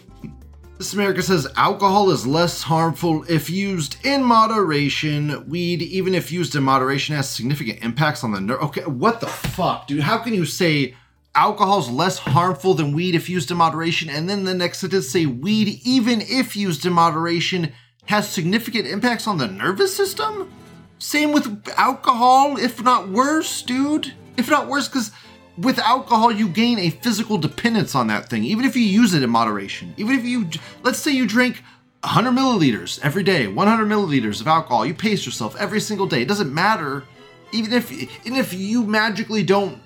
This 0.78 0.92
America 0.92 1.22
says 1.22 1.48
alcohol 1.56 2.10
is 2.10 2.26
less 2.26 2.60
harmful 2.60 3.24
if 3.30 3.48
used 3.48 3.96
in 4.04 4.22
moderation. 4.22 5.48
Weed, 5.48 5.80
even 5.80 6.14
if 6.14 6.30
used 6.30 6.54
in 6.54 6.64
moderation, 6.64 7.16
has 7.16 7.30
significant 7.30 7.82
impacts 7.82 8.22
on 8.22 8.32
the 8.32 8.42
nerve. 8.42 8.60
Okay, 8.60 8.82
what 8.82 9.20
the 9.20 9.26
fuck, 9.26 9.86
dude? 9.86 10.02
How 10.02 10.18
can 10.18 10.34
you 10.34 10.44
say 10.44 10.94
alcohol's 11.34 11.88
less 11.88 12.18
harmful 12.18 12.74
than 12.74 12.92
weed 12.92 13.14
if 13.14 13.30
used 13.30 13.50
in 13.50 13.56
moderation, 13.56 14.10
and 14.10 14.28
then 14.28 14.44
the 14.44 14.52
next 14.52 14.80
sentence 14.80 15.08
say 15.08 15.24
weed, 15.24 15.80
even 15.82 16.20
if 16.20 16.54
used 16.54 16.84
in 16.84 16.92
moderation, 16.92 17.72
has 18.04 18.28
significant 18.28 18.86
impacts 18.86 19.26
on 19.26 19.38
the 19.38 19.46
nervous 19.46 19.96
system? 19.96 20.52
Same 20.98 21.32
with 21.32 21.66
alcohol, 21.78 22.58
if 22.58 22.82
not 22.82 23.08
worse, 23.08 23.62
dude. 23.62 24.12
If 24.36 24.50
not 24.50 24.68
worse, 24.68 24.88
because 24.88 25.10
with 25.58 25.78
alcohol, 25.78 26.30
you 26.30 26.48
gain 26.48 26.78
a 26.78 26.90
physical 26.90 27.38
dependence 27.38 27.94
on 27.94 28.08
that 28.08 28.28
thing, 28.28 28.44
even 28.44 28.64
if 28.64 28.76
you 28.76 28.82
use 28.82 29.14
it 29.14 29.22
in 29.22 29.30
moderation. 29.30 29.94
Even 29.96 30.18
if 30.18 30.24
you, 30.24 30.48
let's 30.82 30.98
say 30.98 31.10
you 31.10 31.26
drink 31.26 31.62
100 32.02 32.30
milliliters 32.32 33.00
every 33.02 33.22
day, 33.22 33.46
100 33.46 33.86
milliliters 33.86 34.40
of 34.40 34.46
alcohol, 34.46 34.84
you 34.84 34.94
pace 34.94 35.24
yourself 35.24 35.56
every 35.56 35.80
single 35.80 36.06
day. 36.06 36.22
It 36.22 36.28
doesn't 36.28 36.52
matter, 36.52 37.04
even 37.52 37.72
if, 37.72 37.90
even 37.90 38.38
if 38.38 38.52
you 38.52 38.84
magically 38.84 39.42
don't 39.42 39.80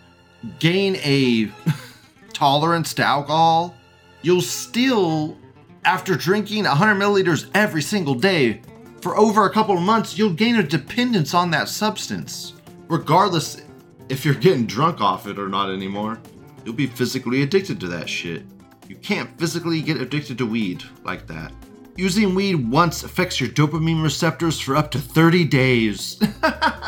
gain 0.58 0.96
a 0.96 1.50
tolerance 2.32 2.94
to 2.94 3.04
alcohol, 3.04 3.76
you'll 4.22 4.40
still, 4.40 5.38
after 5.84 6.16
drinking 6.16 6.64
100 6.64 6.94
milliliters 6.94 7.48
every 7.54 7.82
single 7.82 8.14
day 8.14 8.60
for 9.00 9.16
over 9.16 9.46
a 9.46 9.50
couple 9.50 9.76
of 9.76 9.82
months, 9.82 10.18
you'll 10.18 10.32
gain 10.32 10.56
a 10.56 10.62
dependence 10.62 11.32
on 11.32 11.50
that 11.52 11.68
substance. 11.68 12.54
Regardless 12.88 13.62
if 14.10 14.24
you're 14.24 14.34
getting 14.34 14.66
drunk 14.66 15.00
off 15.00 15.26
it 15.28 15.38
or 15.38 15.48
not 15.48 15.70
anymore, 15.70 16.20
you'll 16.64 16.74
be 16.74 16.88
physically 16.88 17.42
addicted 17.42 17.78
to 17.80 17.86
that 17.88 18.08
shit. 18.08 18.42
You 18.88 18.96
can't 18.96 19.30
physically 19.38 19.80
get 19.80 20.00
addicted 20.00 20.36
to 20.38 20.46
weed 20.46 20.82
like 21.04 21.28
that. 21.28 21.52
Using 21.96 22.34
weed 22.34 22.56
once 22.56 23.04
affects 23.04 23.40
your 23.40 23.50
dopamine 23.50 24.02
receptors 24.02 24.58
for 24.58 24.74
up 24.74 24.90
to 24.90 24.98
30 24.98 25.44
days. 25.44 26.20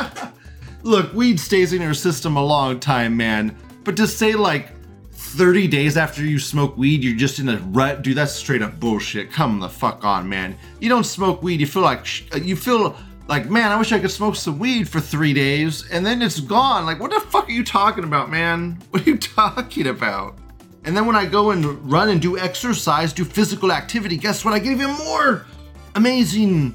Look, 0.83 1.13
weed 1.15 1.39
stays 1.39 1.73
in 1.73 1.81
your 1.81 1.95
system 1.95 2.37
a 2.37 2.45
long 2.45 2.81
time, 2.81 3.17
man. 3.17 3.57
But 3.85 3.97
to 3.99 4.09
say 4.09 4.35
like 4.35 4.73
30 5.13 5.69
days 5.69 5.97
after 5.97 6.25
you 6.25 6.41
smoke 6.41 6.77
weed, 6.77 7.05
you're 7.05 7.17
just 7.17 7.39
in 7.39 7.49
a 7.49 7.59
rut, 7.69 8.03
dude, 8.03 8.17
that's 8.17 8.33
straight 8.33 8.63
up 8.63 8.81
bullshit. 8.81 9.31
Come 9.31 9.61
the 9.61 9.69
fuck 9.69 10.05
on, 10.05 10.29
man. 10.29 10.57
You 10.81 10.89
don't 10.89 11.05
smoke 11.05 11.41
weed, 11.41 11.61
you 11.61 11.67
feel 11.69 11.83
like 11.83 12.05
sh- 12.05 12.25
uh, 12.35 12.39
you 12.39 12.57
feel 12.57 12.97
like, 13.29 13.49
man, 13.49 13.71
I 13.73 13.79
wish 13.79 13.93
I 13.93 13.99
could 13.99 14.11
smoke 14.11 14.37
some 14.37 14.59
weed 14.59 14.89
for 14.89 15.01
three 15.01 15.33
days, 15.33 15.89
and 15.91 16.05
then 16.05 16.23
it's 16.23 16.41
gone. 16.41 16.85
Like, 16.85 17.01
what 17.01 17.11
the 17.11 17.21
fuck 17.21 17.49
are 17.49 17.53
you 17.53 17.65
talking 17.65 18.05
about, 18.05 18.31
man? 18.31 18.79
What 18.91 19.07
are 19.07 19.11
you 19.11 19.19
talking 19.19 19.87
about? 19.87 20.37
And 20.85 20.97
then 20.97 21.07
when 21.07 21.17
I 21.17 21.27
go 21.27 21.53
and 21.53 21.65
run 21.91 22.09
and 22.09 22.21
do 22.21 22.37
exercise, 22.37 23.13
do 23.13 23.25
physical 23.25 23.71
activity, 23.71 24.17
guess 24.17 24.45
what? 24.45 24.53
I 24.53 24.59
get 24.59 24.73
even 24.73 24.91
more 24.93 25.47
amazing 25.95 26.75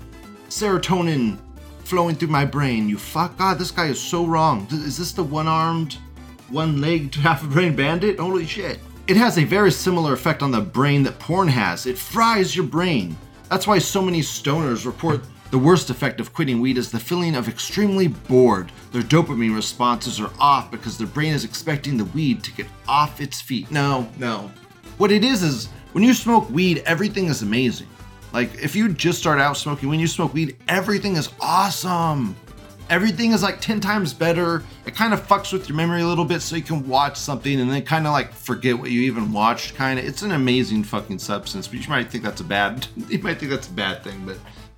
serotonin 0.50 1.38
flowing 1.84 2.16
through 2.16 2.30
my 2.30 2.46
brain. 2.46 2.88
You 2.88 2.98
fuck. 2.98 3.38
God, 3.38 3.60
this 3.60 3.72
guy 3.72 3.88
is 3.88 4.00
so 4.00 4.25
wrong. 4.25 4.68
Is 4.72 4.98
this 4.98 5.12
the 5.12 5.24
one 5.24 5.48
armed, 5.48 5.98
one 6.50 6.80
legged, 6.80 7.16
half 7.27 7.44
a 7.44 7.48
brain 7.48 7.75
bandit? 7.75 8.20
Holy 8.20 8.46
shit. 8.46 8.80
It 9.08 9.18
has 9.18 9.38
a 9.38 9.44
very 9.44 9.72
similar 9.72 10.13
effect 10.13 10.42
on 10.42 10.51
the 10.51 10.62
brain 10.62 11.04
that 11.04 11.20
porn 11.20 11.48
has. 11.48 11.86
It 11.86 11.98
fries 11.98 12.56
your 12.56 12.66
brain. 12.66 13.16
That's 13.50 13.68
why 13.68 13.80
so 13.80 14.01
many 14.01 14.20
stoners 14.20 14.86
report 14.86 15.22
the 15.50 15.58
worst 15.58 15.89
effect 15.89 16.20
of 16.20 16.34
quitting 16.34 16.60
weed 16.60 16.77
is 16.77 16.92
the 16.92 17.00
feeling 17.00 17.36
of 17.36 17.48
extremely 17.48 18.08
bored. 18.08 18.72
Their 18.92 19.01
dopamine 19.01 19.56
responses 19.56 20.20
are 20.20 20.32
off 20.39 20.72
because 20.72 20.98
their 20.98 21.08
brain 21.08 21.34
is 21.34 21.46
expecting 21.46 21.98
the 21.98 22.06
weed 22.06 22.44
to 22.44 22.51
get 22.51 22.68
off 22.88 23.22
its 23.22 23.39
feet. 23.39 23.72
No, 23.72 24.10
no. 24.18 24.51
What 24.98 25.12
it 25.12 25.24
is 25.24 25.44
is 25.44 25.68
when 25.94 26.04
you 26.04 26.13
smoke 26.13 26.50
weed, 26.50 26.84
everything 26.86 27.27
is 27.27 27.44
amazing. 27.44 27.88
Like 28.34 28.54
if 28.62 28.75
you 28.75 28.89
just 28.89 29.20
start 29.20 29.39
out 29.39 29.56
smoking, 29.56 29.88
when 29.88 30.00
you 30.00 30.08
smoke 30.08 30.34
weed, 30.34 30.58
everything 30.68 31.16
is 31.16 31.30
awesome. 31.39 32.36
Everything 32.89 33.32
is 33.32 33.44
like 33.44 33.60
10 33.60 33.80
times 33.80 34.13
better. 34.13 34.63
It 34.86 34.96
kind 34.96 35.13
of 35.13 35.25
fucks 35.27 35.51
with 35.51 35.68
your 35.68 35.75
memory 35.75 36.01
a 36.01 36.08
little 36.08 36.24
bit 36.25 36.42
so 36.42 36.56
you 36.56 36.62
can 36.62 36.88
watch 36.88 37.18
something 37.18 37.60
and 37.60 37.70
then 37.70 37.82
kind 37.84 38.08
of 38.08 38.13
like 38.13 38.34
forget 38.34 38.77
what 38.77 38.92
you 38.92 39.01
even 39.01 39.32
watched 39.32 39.75
kind 39.75 40.00
of. 40.00 40.06
It's 40.06 40.22
an 40.22 40.32
amazing 40.32 40.84
fucking 40.84 41.20
substance, 41.20 41.68
but 41.68 41.80
you 41.80 41.89
might 41.89 42.10
think 42.10 42.24
that's 42.24 42.42
a 42.42 42.46
bad 42.46 42.88
you 43.10 43.20
might 43.20 43.39
think 43.39 43.51
that's 43.51 43.68
a 43.68 43.74
bad 43.74 44.04
thing, 44.04 44.24
but 44.25 44.38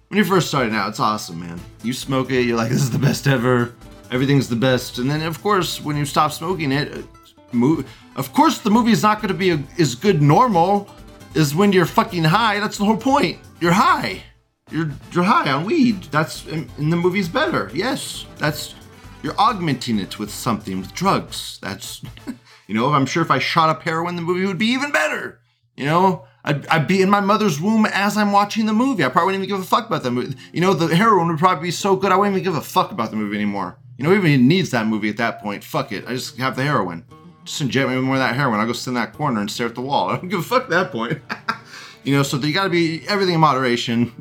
when 0.10 0.18
you're 0.18 0.26
first 0.26 0.48
starting 0.48 0.74
out, 0.76 0.90
it's 0.90 1.00
awesome, 1.00 1.40
man. 1.40 1.60
You 1.84 1.94
smoke 1.94 2.32
it, 2.32 2.42
you're 2.42 2.58
like, 2.58 2.70
this 2.70 2.82
is 2.82 2.90
the 2.92 3.00
best 3.00 3.28
ever. 3.28 3.74
Everything's 4.12 4.50
the 4.50 4.56
best. 4.56 4.98
And 4.98 5.10
then, 5.10 5.22
of 5.22 5.42
course, 5.42 5.82
when 5.82 5.96
you 5.96 6.06
stop 6.06 6.32
smoking 6.32 6.72
it, 6.72 7.06
mo- 7.52 7.84
of 8.16 8.34
course, 8.34 8.58
the 8.58 8.72
movie 8.72 8.92
is 8.92 9.04
not 9.04 9.22
going 9.22 9.28
to 9.28 9.38
be 9.38 9.52
a, 9.52 9.64
as 9.78 9.94
good 9.94 10.20
normal 10.20 10.90
as 11.36 11.54
when 11.54 11.72
you're 11.72 11.86
fucking 11.86 12.24
high. 12.24 12.60
That's 12.60 12.80
the 12.80 12.86
whole 12.86 12.98
point. 12.98 13.38
You're 13.62 13.72
high. 13.72 14.24
You're 14.72 14.92
you're 15.12 15.24
high 15.24 15.52
on 15.52 15.66
weed. 15.66 16.04
That's 16.06 16.46
and 16.48 16.70
the 16.78 16.96
movie's 16.96 17.28
better. 17.28 17.72
Yes, 17.74 18.26
that's 18.38 18.76
you're 19.24 19.40
augmenting 19.40 20.00
it 20.00 20.20
with 20.20 20.30
something 20.32 20.80
with 20.80 20.94
drugs. 20.94 21.60
That's 21.62 22.02
you 22.68 22.76
know, 22.76 22.94
I'm 22.94 23.06
sure 23.06 23.24
if 23.24 23.32
I 23.32 23.40
shot 23.40 23.70
up 23.70 23.84
heroin, 23.84 24.16
the 24.16 24.22
movie 24.22 24.46
would 24.46 24.60
be 24.60 24.68
even 24.68 24.92
better. 24.92 25.40
You 25.76 25.86
know, 25.86 26.26
I'd, 26.44 26.66
I'd 26.68 26.88
be 26.88 27.02
in 27.02 27.10
my 27.10 27.20
mother's 27.20 27.60
womb 27.60 27.86
as 27.86 28.18
I'm 28.18 28.32
watching 28.32 28.66
the 28.66 28.74
movie. 28.74 29.04
I 29.04 29.10
probably 29.10 29.34
wouldn't 29.34 29.44
even 29.44 29.58
give 29.58 29.66
a 29.66 29.68
fuck 29.68 29.88
about 29.88 30.04
the 30.04 30.12
movie. 30.12 30.36
You 30.54 30.62
know, 30.62 30.74
the 30.74 30.96
heroin 30.96 31.28
would 31.28 31.38
probably 31.38 31.68
be 31.68 31.72
so 31.72 31.96
good 31.96 32.12
I 32.12 32.16
wouldn't 32.16 32.36
even 32.38 32.44
give 32.44 32.56
a 32.56 32.66
fuck 32.66 32.92
about 32.92 33.12
the 33.12 33.18
movie 33.18 33.36
anymore. 33.36 33.78
You 33.98 34.06
know, 34.06 34.14
even 34.14 34.48
needs 34.48 34.72
that 34.72 34.88
movie 34.88 35.10
at 35.10 35.18
that 35.18 35.42
point. 35.42 35.64
Fuck 35.64 35.92
it. 35.92 36.08
I 36.08 36.14
just 36.14 36.38
have 36.38 36.56
the 36.56 36.64
heroin. 36.64 37.04
Just 37.44 37.62
inject 37.62 37.90
me 37.90 38.00
more 38.00 38.16
of 38.16 38.20
that 38.20 38.36
heroin. 38.36 38.60
I'll 38.60 38.68
go 38.68 38.74
sit 38.74 38.92
in 38.92 38.94
that 38.94 39.14
corner 39.14 39.42
and 39.42 39.52
stare 39.52 39.68
at 39.68 39.76
the 39.76 39.82
wall. 39.82 40.10
I 40.12 40.18
don't 40.18 40.30
give 40.30 40.40
a 40.40 40.44
fuck 40.44 40.64
at 40.64 40.70
that 40.70 40.92
point. 40.92 41.20
you 42.04 42.16
know, 42.16 42.24
so 42.24 42.38
you 42.38 42.54
gotta 42.54 42.70
be 42.70 43.06
everything 43.08 43.36
in 43.36 43.42
moderation 43.42 44.14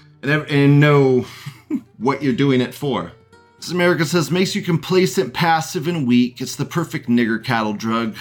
and, 0.22 0.30
and 0.30 0.80
know 0.80 1.26
what 1.96 2.22
you're 2.22 2.34
doing 2.34 2.60
it 2.60 2.74
for. 2.74 3.12
This 3.58 3.70
America 3.70 4.04
says 4.04 4.30
makes 4.30 4.54
you 4.54 4.62
complacent, 4.62 5.32
passive, 5.32 5.88
and 5.88 6.06
weak. 6.06 6.40
It's 6.40 6.56
the 6.56 6.66
perfect 6.66 7.08
nigger 7.08 7.42
cattle 7.42 7.72
drug. 7.72 8.16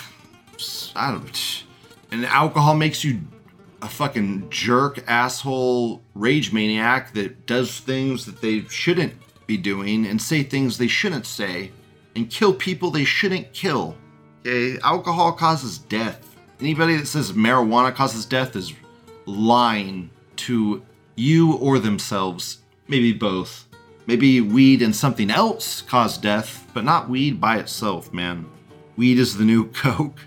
I 0.95 1.11
don't. 1.11 1.64
And 2.11 2.25
alcohol 2.25 2.75
makes 2.75 3.03
you 3.03 3.21
a 3.81 3.87
fucking 3.87 4.49
jerk, 4.49 5.03
asshole, 5.07 6.01
rage 6.13 6.51
maniac 6.51 7.13
that 7.13 7.45
does 7.45 7.79
things 7.79 8.25
that 8.25 8.41
they 8.41 8.61
shouldn't 8.65 9.13
be 9.47 9.57
doing 9.57 10.05
and 10.05 10.21
say 10.21 10.43
things 10.43 10.77
they 10.77 10.87
shouldn't 10.87 11.25
say 11.25 11.71
and 12.15 12.29
kill 12.29 12.53
people 12.53 12.89
they 12.89 13.03
shouldn't 13.03 13.51
kill. 13.53 13.95
Okay, 14.41 14.79
alcohol 14.81 15.33
causes 15.33 15.77
death. 15.77 16.35
Anybody 16.59 16.95
that 16.97 17.07
says 17.07 17.33
marijuana 17.33 17.93
causes 17.93 18.25
death 18.25 18.55
is 18.55 18.73
lying 19.25 20.09
to 20.37 20.83
you 21.15 21.55
or 21.57 21.79
themselves. 21.79 22.59
Maybe 22.87 23.13
both. 23.13 23.67
Maybe 24.07 24.41
weed 24.41 24.81
and 24.81 24.95
something 24.95 25.31
else 25.31 25.81
cause 25.81 26.17
death, 26.17 26.67
but 26.73 26.83
not 26.83 27.09
weed 27.09 27.41
by 27.41 27.57
itself, 27.57 28.13
man. 28.13 28.45
Weed 28.95 29.17
is 29.17 29.35
the 29.35 29.45
new 29.45 29.67
Coke. 29.71 30.19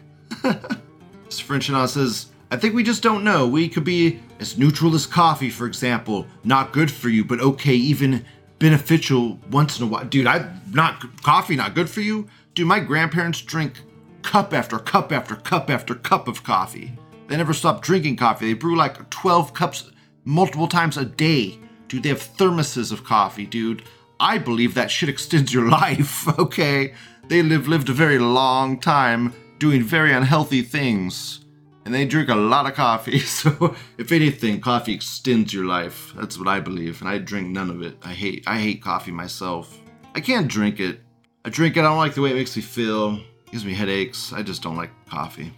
Mr. 1.29 1.45
Frenchinaw 1.45 1.89
says, 1.89 2.27
I 2.51 2.57
think 2.57 2.75
we 2.75 2.83
just 2.83 3.03
don't 3.03 3.25
know. 3.25 3.47
We 3.47 3.69
could 3.69 3.85
be 3.85 4.21
as 4.41 4.57
neutral 4.57 4.95
as 4.95 5.07
coffee, 5.07 5.51
for 5.51 5.67
example. 5.67 6.27
Not 6.45 6.73
good 6.73 6.91
for 6.91 7.11
you, 7.11 7.25
but 7.25 7.41
okay, 7.41 7.75
even 7.75 8.25
beneficial 8.59 9.39
once 9.51 9.79
in 9.79 9.85
a 9.85 9.89
while. 9.89 10.05
Dude, 10.05 10.27
I 10.27 10.51
not 10.73 11.23
coffee 11.23 11.57
not 11.57 11.75
good 11.75 11.91
for 11.91 12.01
you? 12.01 12.29
Dude, 12.55 12.67
my 12.67 12.81
grandparents 12.81 13.43
drink 13.43 13.75
cup 14.23 14.55
after 14.55 14.79
cup 14.79 15.13
after 15.13 15.37
cup 15.37 15.69
after 15.69 15.95
cup 15.95 16.27
of 16.27 16.43
coffee. 16.43 16.97
They 17.29 17.37
never 17.37 17.53
stop 17.53 17.83
drinking 17.83 18.17
coffee. 18.17 18.47
They 18.47 18.55
brew 18.55 18.77
like 18.77 19.11
12 19.11 19.53
cups 19.53 19.91
multiple 20.25 20.69
times 20.69 20.97
a 20.97 21.05
day. 21.05 21.59
Dude, 21.89 22.03
they 22.03 22.09
have 22.09 22.37
thermoses 22.37 22.91
of 22.91 23.05
coffee, 23.05 23.47
dude. 23.47 23.83
I 24.19 24.39
believe 24.39 24.75
that 24.75 24.91
shit 24.91 25.09
extends 25.11 25.53
your 25.53 25.69
life, 25.71 26.27
okay? 26.39 26.95
They 27.29 27.43
live 27.43 27.69
lived 27.69 27.91
a 27.91 27.93
very 27.93 28.19
long 28.19 28.81
time 28.81 29.35
doing 29.59 29.83
very 29.83 30.13
unhealthy 30.13 30.63
things. 30.63 31.45
And 31.85 31.95
they 31.95 32.05
drink 32.05 32.29
a 32.29 32.35
lot 32.35 32.67
of 32.67 32.75
coffee, 32.75 33.19
so 33.41 33.75
if 33.97 34.13
anything, 34.13 34.61
coffee 34.61 34.95
extends 34.95 35.55
your 35.55 35.65
life. 35.65 36.13
That's 36.17 36.39
what 36.39 36.49
I 36.49 36.61
believe, 36.61 37.01
and 37.01 37.09
I 37.09 37.19
drink 37.19 37.49
none 37.49 37.71
of 37.71 37.83
it. 37.83 37.97
I 38.03 38.13
hate 38.13 38.45
I 38.47 38.59
hate 38.59 38.83
coffee 38.83 39.11
myself. 39.11 39.81
I 40.15 40.21
can't 40.21 40.49
drink 40.49 40.81
it. 40.81 41.01
I 41.45 41.51
drink 41.51 41.77
it, 41.77 41.81
I 41.81 41.85
don't 41.85 41.97
like 41.97 42.15
the 42.15 42.21
way 42.21 42.31
it 42.31 42.35
makes 42.35 42.57
me 42.57 42.63
feel. 42.63 43.15
It 43.15 43.53
gives 43.53 43.65
me 43.65 43.73
headaches. 43.73 44.33
I 44.35 44.43
just 44.43 44.63
don't 44.63 44.77
like 44.77 44.91
coffee. 45.09 45.51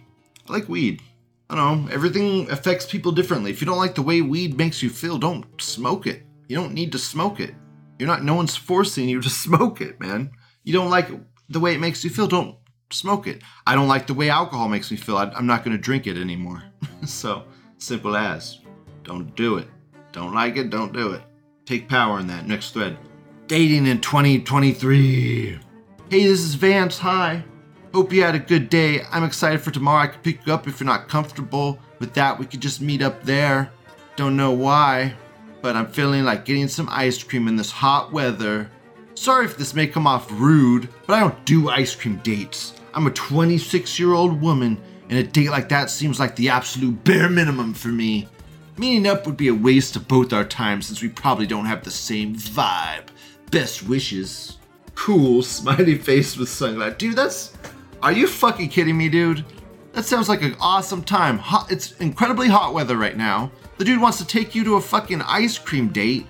I 0.47 0.53
like 0.53 0.69
weed. 0.69 1.01
I 1.49 1.55
don't 1.55 1.85
know. 1.85 1.91
Everything 1.91 2.49
affects 2.49 2.85
people 2.85 3.11
differently. 3.11 3.51
If 3.51 3.59
you 3.59 3.67
don't 3.67 3.77
like 3.77 3.95
the 3.95 4.01
way 4.01 4.21
weed 4.21 4.57
makes 4.57 4.81
you 4.81 4.89
feel, 4.89 5.17
don't 5.17 5.45
smoke 5.61 6.07
it. 6.07 6.23
You 6.47 6.55
don't 6.55 6.73
need 6.73 6.93
to 6.93 6.97
smoke 6.97 7.41
it. 7.41 7.55
You're 7.99 8.07
not, 8.07 8.23
no 8.23 8.35
one's 8.35 8.55
forcing 8.55 9.09
you 9.09 9.19
to 9.19 9.29
smoke 9.45 9.81
it, 9.81 9.99
man. 9.99 10.31
You 10.63 10.71
don't 10.71 10.89
like 10.89 11.09
the 11.49 11.59
way 11.59 11.73
it 11.73 11.81
makes 11.81 12.05
you 12.05 12.09
feel, 12.09 12.27
don't 12.27 12.55
smoke 12.93 13.27
it. 13.27 13.41
I 13.65 13.75
don't 13.75 13.87
like 13.87 14.07
the 14.07 14.13
way 14.13 14.29
alcohol 14.29 14.67
makes 14.69 14.91
me 14.91 14.97
feel. 14.97 15.17
I, 15.17 15.25
I'm 15.35 15.47
not 15.47 15.63
going 15.63 15.75
to 15.75 15.81
drink 15.81 16.07
it 16.07 16.17
anymore. 16.17 16.63
so, 17.05 17.43
simple 17.77 18.15
as. 18.15 18.59
Don't 19.03 19.35
do 19.35 19.57
it. 19.57 19.67
Don't 20.11 20.33
like 20.33 20.57
it, 20.57 20.69
don't 20.69 20.93
do 20.93 21.13
it. 21.13 21.21
Take 21.65 21.87
power 21.87 22.19
in 22.19 22.27
that. 22.27 22.47
Next 22.47 22.71
thread. 22.71 22.97
Dating 23.47 23.87
in 23.87 24.01
2023. 24.01 25.59
Hey, 26.09 26.23
this 26.23 26.41
is 26.41 26.55
Vance. 26.55 26.97
Hi. 26.97 27.43
Hope 27.93 28.13
you 28.13 28.23
had 28.23 28.35
a 28.35 28.39
good 28.39 28.69
day. 28.69 29.01
I'm 29.11 29.23
excited 29.23 29.61
for 29.61 29.71
tomorrow. 29.71 30.03
I 30.03 30.07
could 30.07 30.23
pick 30.23 30.45
you 30.45 30.53
up 30.53 30.67
if 30.67 30.79
you're 30.79 30.85
not 30.85 31.09
comfortable 31.09 31.79
with 31.99 32.13
that. 32.13 32.39
We 32.39 32.45
could 32.45 32.61
just 32.61 32.81
meet 32.81 33.01
up 33.01 33.23
there. 33.23 33.71
Don't 34.15 34.37
know 34.37 34.51
why, 34.51 35.13
but 35.61 35.75
I'm 35.75 35.87
feeling 35.87 36.23
like 36.23 36.45
getting 36.45 36.67
some 36.67 36.87
ice 36.89 37.21
cream 37.21 37.47
in 37.47 37.55
this 37.55 37.71
hot 37.71 38.11
weather. 38.11 38.69
Sorry 39.13 39.45
if 39.45 39.57
this 39.57 39.73
may 39.73 39.87
come 39.87 40.07
off 40.07 40.31
rude, 40.31 40.89
but 41.05 41.13
I 41.13 41.19
don't 41.19 41.45
do 41.45 41.69
ice 41.69 41.95
cream 41.95 42.19
dates. 42.23 42.73
I'm 42.93 43.07
a 43.07 43.11
26 43.11 43.99
year 43.99 44.13
old 44.13 44.41
woman, 44.41 44.81
and 45.09 45.19
a 45.19 45.23
date 45.23 45.49
like 45.49 45.69
that 45.69 45.89
seems 45.89 46.19
like 46.19 46.35
the 46.35 46.49
absolute 46.49 47.03
bare 47.03 47.29
minimum 47.29 47.73
for 47.73 47.89
me. 47.89 48.27
Meeting 48.77 49.07
up 49.07 49.25
would 49.25 49.37
be 49.37 49.47
a 49.47 49.53
waste 49.53 49.95
of 49.95 50.07
both 50.07 50.33
our 50.33 50.43
time 50.43 50.81
since 50.81 51.01
we 51.01 51.09
probably 51.09 51.45
don't 51.45 51.65
have 51.65 51.83
the 51.83 51.91
same 51.91 52.35
vibe. 52.35 53.07
Best 53.49 53.83
wishes. 53.83 54.57
Cool, 54.95 55.41
smiley 55.43 55.97
face 55.97 56.35
with 56.37 56.49
sunglasses. 56.49 56.97
Dude, 56.97 57.15
that's. 57.15 57.53
Are 58.01 58.11
you 58.11 58.27
fucking 58.27 58.69
kidding 58.69 58.97
me, 58.97 59.09
dude? 59.09 59.45
That 59.93 60.05
sounds 60.05 60.29
like 60.29 60.41
an 60.41 60.55
awesome 60.59 61.03
time. 61.03 61.37
Hot, 61.37 61.71
it's 61.71 61.91
incredibly 61.97 62.47
hot 62.47 62.73
weather 62.73 62.97
right 62.97 63.15
now. 63.15 63.51
The 63.77 63.85
dude 63.85 64.01
wants 64.01 64.17
to 64.19 64.25
take 64.25 64.55
you 64.55 64.63
to 64.63 64.75
a 64.75 64.81
fucking 64.81 65.21
ice 65.21 65.57
cream 65.57 65.89
date. 65.89 66.25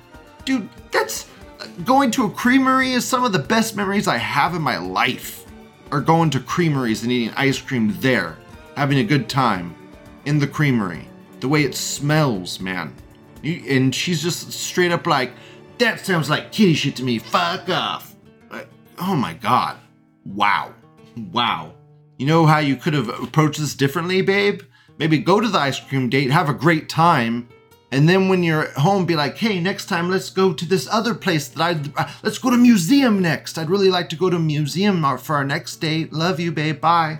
Dude, 0.46 0.68
that's. 0.92 1.30
Uh, 1.60 1.68
going 1.86 2.10
to 2.12 2.26
a 2.26 2.30
creamery 2.30 2.92
is 2.92 3.06
some 3.06 3.24
of 3.24 3.32
the 3.32 3.40
best 3.40 3.76
memories 3.76 4.08
I 4.08 4.18
have 4.18 4.56
in 4.56 4.62
my 4.62 4.78
life. 4.78 5.41
Or 5.92 6.02
going 6.02 6.30
to 6.32 6.40
creameries 6.40 7.04
and 7.04 7.12
eating 7.12 7.34
ice 7.36 7.62
cream 7.62 7.96
there. 8.00 8.38
Having 8.76 9.00
a 9.00 9.04
good 9.04 9.28
time. 9.28 9.76
In 10.26 10.40
the 10.40 10.48
creamery. 10.48 11.08
The 11.40 11.48
way 11.48 11.64
it 11.64 11.76
smells, 11.76 12.60
man. 12.60 12.96
You, 13.42 13.64
and 13.68 13.94
she's 13.94 14.22
just 14.22 14.52
straight 14.52 14.92
up 14.92 15.08
like, 15.08 15.34
that 15.80 16.06
sounds 16.06 16.30
like 16.30 16.52
kitty 16.52 16.76
shit 16.76 16.96
to 16.98 17.04
me. 17.04 17.20
Fuck 17.20 17.70
off. 17.70 18.16
Oh 19.00 19.16
my 19.16 19.34
god. 19.34 19.78
Wow. 20.26 20.74
Wow. 21.32 21.74
You 22.18 22.28
know 22.28 22.46
how 22.46 22.60
you 22.60 22.76
could 22.76 22.94
have 22.94 23.10
approached 23.10 23.60
this 23.60 23.74
differently, 23.74 24.22
babe? 24.22 24.62
Maybe 25.00 25.18
go 25.18 25.42
to 25.42 25.48
the 25.48 25.58
ice 25.58 25.80
cream 25.80 26.08
date, 26.08 26.30
have 26.30 26.50
a 26.50 26.54
great 26.54 26.88
time, 26.88 27.50
and 27.92 28.08
then 28.08 28.30
when 28.30 28.42
you're 28.42 28.68
at 28.68 28.78
home, 28.78 29.06
be 29.06 29.18
like, 29.18 29.38
"Hey, 29.38 29.60
next 29.60 29.88
time 29.88 30.10
let's 30.10 30.30
go 30.30 30.54
to 30.54 30.66
this 30.66 30.88
other 30.90 31.14
place 31.14 31.50
that 31.50 31.62
I 31.62 32.02
uh, 32.02 32.10
let's 32.24 32.38
go 32.38 32.50
to 32.50 32.58
museum 32.58 33.22
next. 33.22 33.58
I'd 33.58 33.70
really 33.70 33.90
like 33.90 34.08
to 34.10 34.16
go 34.16 34.30
to 34.30 34.40
museum 34.40 35.04
for 35.18 35.36
our 35.36 35.44
next 35.44 35.76
date. 35.78 36.14
Love 36.14 36.40
you, 36.40 36.52
babe. 36.52 36.80
Bye." 36.80 37.20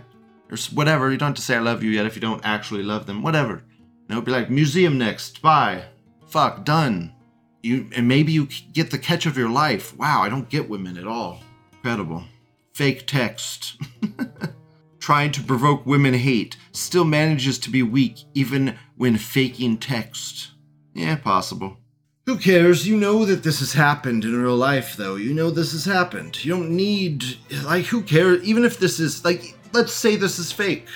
Or 0.50 0.58
whatever. 0.74 1.12
You 1.12 1.18
don't 1.18 1.30
have 1.30 1.36
to 1.36 1.42
say 1.42 1.56
I 1.56 1.60
love 1.60 1.84
you 1.84 1.92
yet 1.92 2.06
if 2.06 2.16
you 2.16 2.22
don't 2.22 2.46
actually 2.46 2.84
love 2.84 3.06
them. 3.06 3.22
Whatever. 3.22 3.64
No, 4.08 4.22
be 4.22 4.32
like, 4.32 4.50
"Museum 4.50 4.98
next. 4.98 5.42
Bye." 5.42 5.84
Fuck. 6.28 6.64
Done. 6.64 7.14
You 7.62 7.90
and 7.94 8.08
maybe 8.08 8.32
you 8.32 8.48
get 8.72 8.92
the 8.92 8.98
catch 8.98 9.26
of 9.26 9.38
your 9.38 9.50
life. 9.50 9.96
Wow, 9.98 10.22
I 10.22 10.30
don't 10.30 10.50
get 10.50 10.70
women 10.70 10.98
at 10.98 11.06
all. 11.06 11.42
Incredible. 11.74 12.24
Fake 12.74 13.06
text. 13.08 13.76
Trying 15.00 15.32
to 15.32 15.44
provoke 15.44 15.86
women 15.86 16.14
hate 16.14 16.56
still 16.72 17.04
manages 17.04 17.60
to 17.60 17.70
be 17.70 17.84
weak 17.84 18.20
even 18.34 18.78
when 18.96 19.18
faking 19.18 19.78
text. 19.78 20.52
Yeah, 20.94 21.16
possible. 21.16 21.78
Who 22.26 22.38
cares? 22.38 22.88
You 22.88 22.98
know 22.98 23.26
that 23.26 23.44
this 23.44 23.60
has 23.60 23.74
happened 23.74 24.24
in 24.24 24.42
real 24.42 24.56
life, 24.56 24.96
though. 24.96 25.16
You 25.16 25.34
know 25.34 25.50
this 25.50 25.72
has 25.72 25.86
happened. 25.86 26.44
You 26.46 26.54
don't 26.54 26.72
need. 26.72 27.24
Like, 27.64 27.86
who 27.86 28.02
cares? 28.04 28.44
Even 28.44 28.64
if 28.64 28.80
this 28.80 29.00
is. 29.00 29.26
Like, 29.26 29.58
let's 29.74 29.94
say 29.94 30.16
this 30.16 30.38
is 30.38 30.52
fake. 30.52 30.88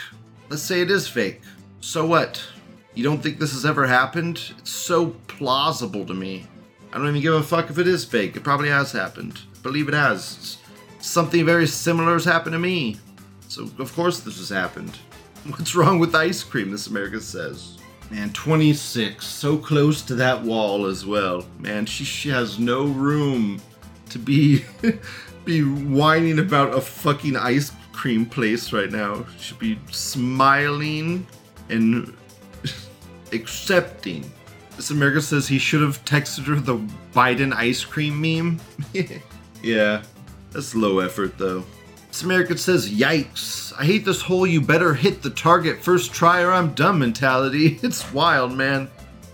Let's 0.49 0.62
say 0.62 0.81
it 0.81 0.91
is 0.91 1.08
fake. 1.08 1.41
So 1.81 2.05
what? 2.05 2.43
You 2.93 3.03
don't 3.03 3.21
think 3.21 3.39
this 3.39 3.53
has 3.53 3.65
ever 3.65 3.88
happened? 3.88 4.53
It's 4.60 4.71
so 4.71 5.08
plausible 5.27 6.05
to 6.05 6.13
me. 6.13 6.47
I 6.93 6.97
don't 6.97 7.10
even 7.10 7.21
give 7.21 7.34
a 7.34 7.43
fuck 7.43 7.69
if 7.69 7.79
it 7.79 7.88
is 7.88 8.05
fake. 8.05 8.38
It 8.38 8.43
probably 8.43 8.69
has 8.69 8.91
happened. 8.91 9.39
I 9.53 9.60
believe 9.62 9.89
it 9.89 9.93
has. 9.93 10.58
Something 10.99 11.45
very 11.45 11.67
similar 11.67 12.13
has 12.13 12.23
happened 12.23 12.53
to 12.53 12.60
me. 12.60 12.97
So, 13.49 13.69
of 13.79 13.93
course, 13.93 14.21
this 14.21 14.38
has 14.38 14.49
happened. 14.49 14.97
What's 15.47 15.75
wrong 15.75 15.99
with 15.99 16.15
ice 16.15 16.43
cream? 16.43 16.71
This 16.71 16.88
America 16.88 17.19
says. 17.19 17.77
Man, 18.12 18.32
26, 18.34 19.26
so 19.26 19.58
close 19.58 20.02
to 20.04 20.15
that 20.15 20.41
wall 20.44 20.86
as 20.86 21.06
well. 21.06 21.46
Man, 21.60 21.86
she, 21.86 22.04
she 22.04 22.30
has 22.30 22.60
no 22.60 22.86
room 22.86 23.60
to 24.10 24.20
be 24.20 24.63
be 25.46 25.62
whining 25.63 26.39
about 26.39 26.74
a 26.74 26.82
fucking 26.82 27.36
ice 27.36 27.72
cream 27.94 28.26
place 28.26 28.72
right 28.72 28.91
now. 28.91 29.26
She 29.38 29.44
should 29.44 29.60
be 29.60 29.80
smiling 29.91 31.26
and 31.70 32.15
accepting. 33.32 34.32
This 34.76 34.91
America 34.91 35.22
says 35.22 35.48
he 35.48 35.58
should 35.58 35.82
have 35.82 36.04
texted 36.06 36.46
her 36.46 36.56
the 36.56 36.78
Biden 37.13 37.54
ice 37.54 37.84
cream 37.84 38.20
meme. 38.20 38.60
yeah, 39.63 40.04
that's 40.52 40.76
low 40.76 41.00
effort 41.00 41.38
though. 41.38 41.63
This 42.15 42.23
American 42.23 42.58
says, 42.58 42.89
Yikes. 42.89 43.73
I 43.78 43.84
hate 43.84 44.06
this 44.06 44.21
whole 44.21 44.47
you 44.47 44.62
better 44.62 44.93
hit 44.93 45.21
the 45.21 45.30
target 45.30 45.84
first 45.84 46.13
try 46.13 46.43
or 46.43 46.54
I'm 46.54 46.73
done 46.73 46.97
mentality. 46.97 47.78
It's 47.84 48.10
wild, 48.13 48.54
man. 48.54 48.89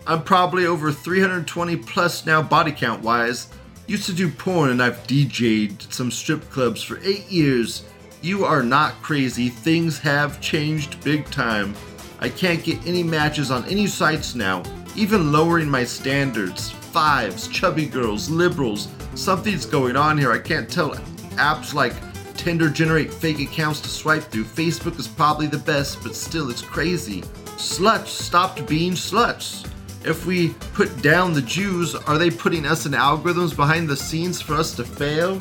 I'm 0.07 0.23
probably 0.23 0.65
over 0.65 0.91
320 0.91 1.75
plus 1.75 2.25
now 2.25 2.41
body 2.41 2.71
count 2.71 3.03
wise. 3.03 3.49
Used 3.85 4.07
to 4.07 4.13
do 4.13 4.31
porn 4.31 4.71
and 4.71 4.81
I've 4.81 4.97
DJ'd 5.03 5.93
some 5.93 6.09
strip 6.09 6.49
clubs 6.49 6.81
for 6.81 6.97
eight 7.03 7.29
years. 7.29 7.83
You 8.23 8.45
are 8.45 8.63
not 8.63 8.99
crazy. 9.03 9.49
Things 9.49 9.99
have 9.99 10.41
changed 10.41 11.03
big 11.03 11.25
time. 11.25 11.75
I 12.19 12.29
can't 12.29 12.63
get 12.63 12.83
any 12.87 13.03
matches 13.03 13.51
on 13.51 13.63
any 13.65 13.85
sites 13.85 14.33
now, 14.33 14.63
even 14.95 15.31
lowering 15.31 15.69
my 15.69 15.83
standards. 15.83 16.71
Fives, 16.71 17.47
chubby 17.47 17.85
girls, 17.85 18.27
liberals. 18.31 18.87
Something's 19.13 19.67
going 19.67 19.95
on 19.95 20.17
here. 20.17 20.31
I 20.31 20.39
can't 20.39 20.67
tell. 20.67 20.95
Apps 21.35 21.75
like 21.75 21.93
Tinder 22.41 22.69
generate 22.69 23.13
fake 23.13 23.39
accounts 23.39 23.79
to 23.81 23.87
swipe 23.87 24.23
through. 24.23 24.45
Facebook 24.45 24.97
is 24.97 25.07
probably 25.07 25.45
the 25.45 25.59
best, 25.59 26.01
but 26.01 26.15
still, 26.15 26.49
it's 26.49 26.63
crazy. 26.63 27.21
Sluts 27.61 28.07
stopped 28.07 28.65
being 28.65 28.93
sluts. 28.93 29.69
If 30.03 30.25
we 30.25 30.55
put 30.73 31.03
down 31.03 31.33
the 31.33 31.43
Jews, 31.43 31.93
are 31.93 32.17
they 32.17 32.31
putting 32.31 32.65
us 32.65 32.87
in 32.87 32.93
algorithms 32.93 33.55
behind 33.55 33.87
the 33.87 33.95
scenes 33.95 34.41
for 34.41 34.55
us 34.55 34.75
to 34.77 34.83
fail? 34.83 35.39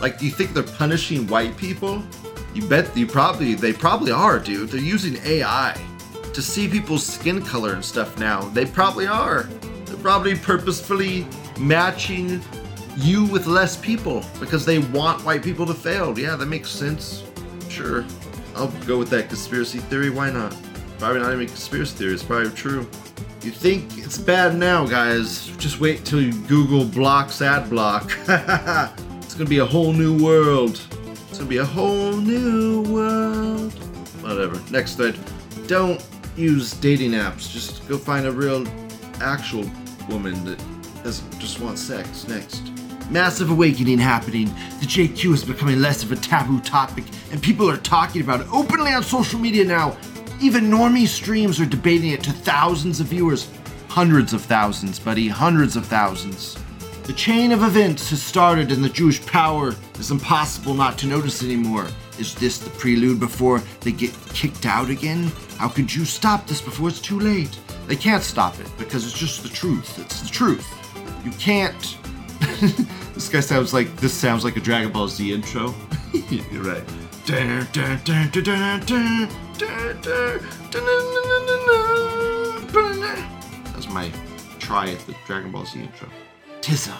Like, 0.00 0.18
do 0.18 0.26
you 0.26 0.32
think 0.32 0.52
they're 0.52 0.64
punishing 0.64 1.28
white 1.28 1.56
people? 1.56 2.02
You 2.54 2.66
bet 2.66 2.96
you 2.96 3.06
probably 3.06 3.54
they 3.54 3.72
probably 3.72 4.10
are, 4.10 4.40
dude. 4.40 4.70
They're 4.70 4.80
using 4.80 5.18
AI 5.24 5.80
to 6.34 6.42
see 6.42 6.66
people's 6.66 7.06
skin 7.06 7.40
color 7.40 7.74
and 7.74 7.84
stuff 7.84 8.18
now. 8.18 8.40
They 8.48 8.66
probably 8.66 9.06
are. 9.06 9.44
They're 9.84 9.96
probably 9.98 10.34
purposefully 10.34 11.24
matching 11.60 12.42
you 12.96 13.24
with 13.24 13.46
less 13.46 13.76
people 13.76 14.24
because 14.38 14.64
they 14.64 14.78
want 14.78 15.24
white 15.24 15.42
people 15.42 15.66
to 15.66 15.74
fail. 15.74 16.18
Yeah, 16.18 16.36
that 16.36 16.46
makes 16.46 16.70
sense. 16.70 17.24
Sure. 17.68 18.04
I'll 18.54 18.68
go 18.86 18.98
with 18.98 19.10
that 19.10 19.28
conspiracy 19.28 19.78
theory. 19.78 20.10
Why 20.10 20.30
not? 20.30 20.54
Probably 20.98 21.20
not 21.20 21.32
even 21.32 21.46
conspiracy 21.46 21.96
theory. 21.96 22.14
It's 22.14 22.22
probably 22.22 22.50
true. 22.50 22.88
You 23.42 23.50
think 23.50 23.98
it's 23.98 24.18
bad 24.18 24.56
now, 24.56 24.86
guys? 24.86 25.46
Just 25.56 25.80
wait 25.80 26.04
till 26.04 26.20
you 26.20 26.32
Google 26.42 26.84
blocks 26.84 27.42
ad 27.42 27.68
block. 27.68 28.12
it's 28.28 29.34
gonna 29.34 29.50
be 29.50 29.58
a 29.58 29.66
whole 29.66 29.92
new 29.92 30.22
world. 30.22 30.80
It's 31.28 31.38
gonna 31.38 31.50
be 31.50 31.56
a 31.56 31.64
whole 31.64 32.12
new 32.12 32.82
world. 32.82 33.72
Whatever. 34.22 34.60
Next 34.70 34.94
thread. 34.96 35.18
Don't 35.66 36.04
use 36.36 36.72
dating 36.74 37.12
apps. 37.12 37.50
Just 37.50 37.88
go 37.88 37.98
find 37.98 38.26
a 38.26 38.32
real, 38.32 38.66
actual 39.20 39.64
woman 40.08 40.44
that 40.44 40.62
doesn't 41.02 41.38
just 41.38 41.58
want 41.58 41.78
sex. 41.78 42.28
Next. 42.28 42.71
Massive 43.10 43.50
awakening 43.50 43.98
happening. 43.98 44.46
The 44.80 44.86
JQ 44.86 45.34
is 45.34 45.44
becoming 45.44 45.80
less 45.80 46.02
of 46.02 46.12
a 46.12 46.16
taboo 46.16 46.60
topic, 46.60 47.04
and 47.30 47.42
people 47.42 47.68
are 47.68 47.76
talking 47.76 48.22
about 48.22 48.40
it 48.40 48.46
openly 48.52 48.92
on 48.92 49.02
social 49.02 49.38
media 49.38 49.64
now. 49.64 49.96
Even 50.40 50.64
normie 50.64 51.06
streams 51.06 51.60
are 51.60 51.66
debating 51.66 52.10
it 52.10 52.22
to 52.24 52.32
thousands 52.32 53.00
of 53.00 53.06
viewers. 53.08 53.48
Hundreds 53.88 54.32
of 54.32 54.42
thousands, 54.42 54.98
buddy, 54.98 55.28
hundreds 55.28 55.76
of 55.76 55.86
thousands. 55.86 56.58
The 57.04 57.12
chain 57.12 57.52
of 57.52 57.62
events 57.62 58.10
has 58.10 58.22
started 58.22 58.70
and 58.70 58.82
the 58.82 58.88
Jewish 58.88 59.24
power 59.26 59.74
is 59.98 60.10
impossible 60.10 60.72
not 60.72 60.96
to 60.98 61.06
notice 61.06 61.42
anymore. 61.42 61.88
Is 62.18 62.34
this 62.34 62.58
the 62.58 62.70
prelude 62.70 63.18
before 63.18 63.58
they 63.80 63.92
get 63.92 64.14
kicked 64.32 64.66
out 64.66 64.88
again? 64.88 65.30
How 65.58 65.68
can 65.68 65.88
you 65.88 66.04
stop 66.04 66.46
this 66.46 66.60
before 66.60 66.88
it's 66.88 67.00
too 67.00 67.18
late? 67.18 67.58
They 67.86 67.96
can't 67.96 68.22
stop 68.22 68.58
it 68.60 68.70
because 68.78 69.04
it's 69.04 69.18
just 69.18 69.42
the 69.42 69.48
truth. 69.48 69.98
It's 69.98 70.22
the 70.22 70.28
truth. 70.28 70.66
You 71.24 71.32
can't. 71.32 71.98
This 72.62 73.28
guy 73.28 73.40
sounds 73.40 73.74
like 73.74 73.96
this 73.96 74.14
sounds 74.14 74.44
like 74.44 74.56
a 74.56 74.60
Dragon 74.60 74.92
Ball 74.92 75.08
Z 75.08 75.32
intro. 75.32 75.74
You're 76.30 76.62
right. 76.62 76.84
That's 77.26 77.88
my 83.88 84.12
try 84.60 84.90
at 84.90 85.00
the 85.00 85.16
Dragon 85.26 85.50
Ball 85.50 85.66
Z 85.66 85.80
intro. 85.80 86.08
Tism. 86.60 86.94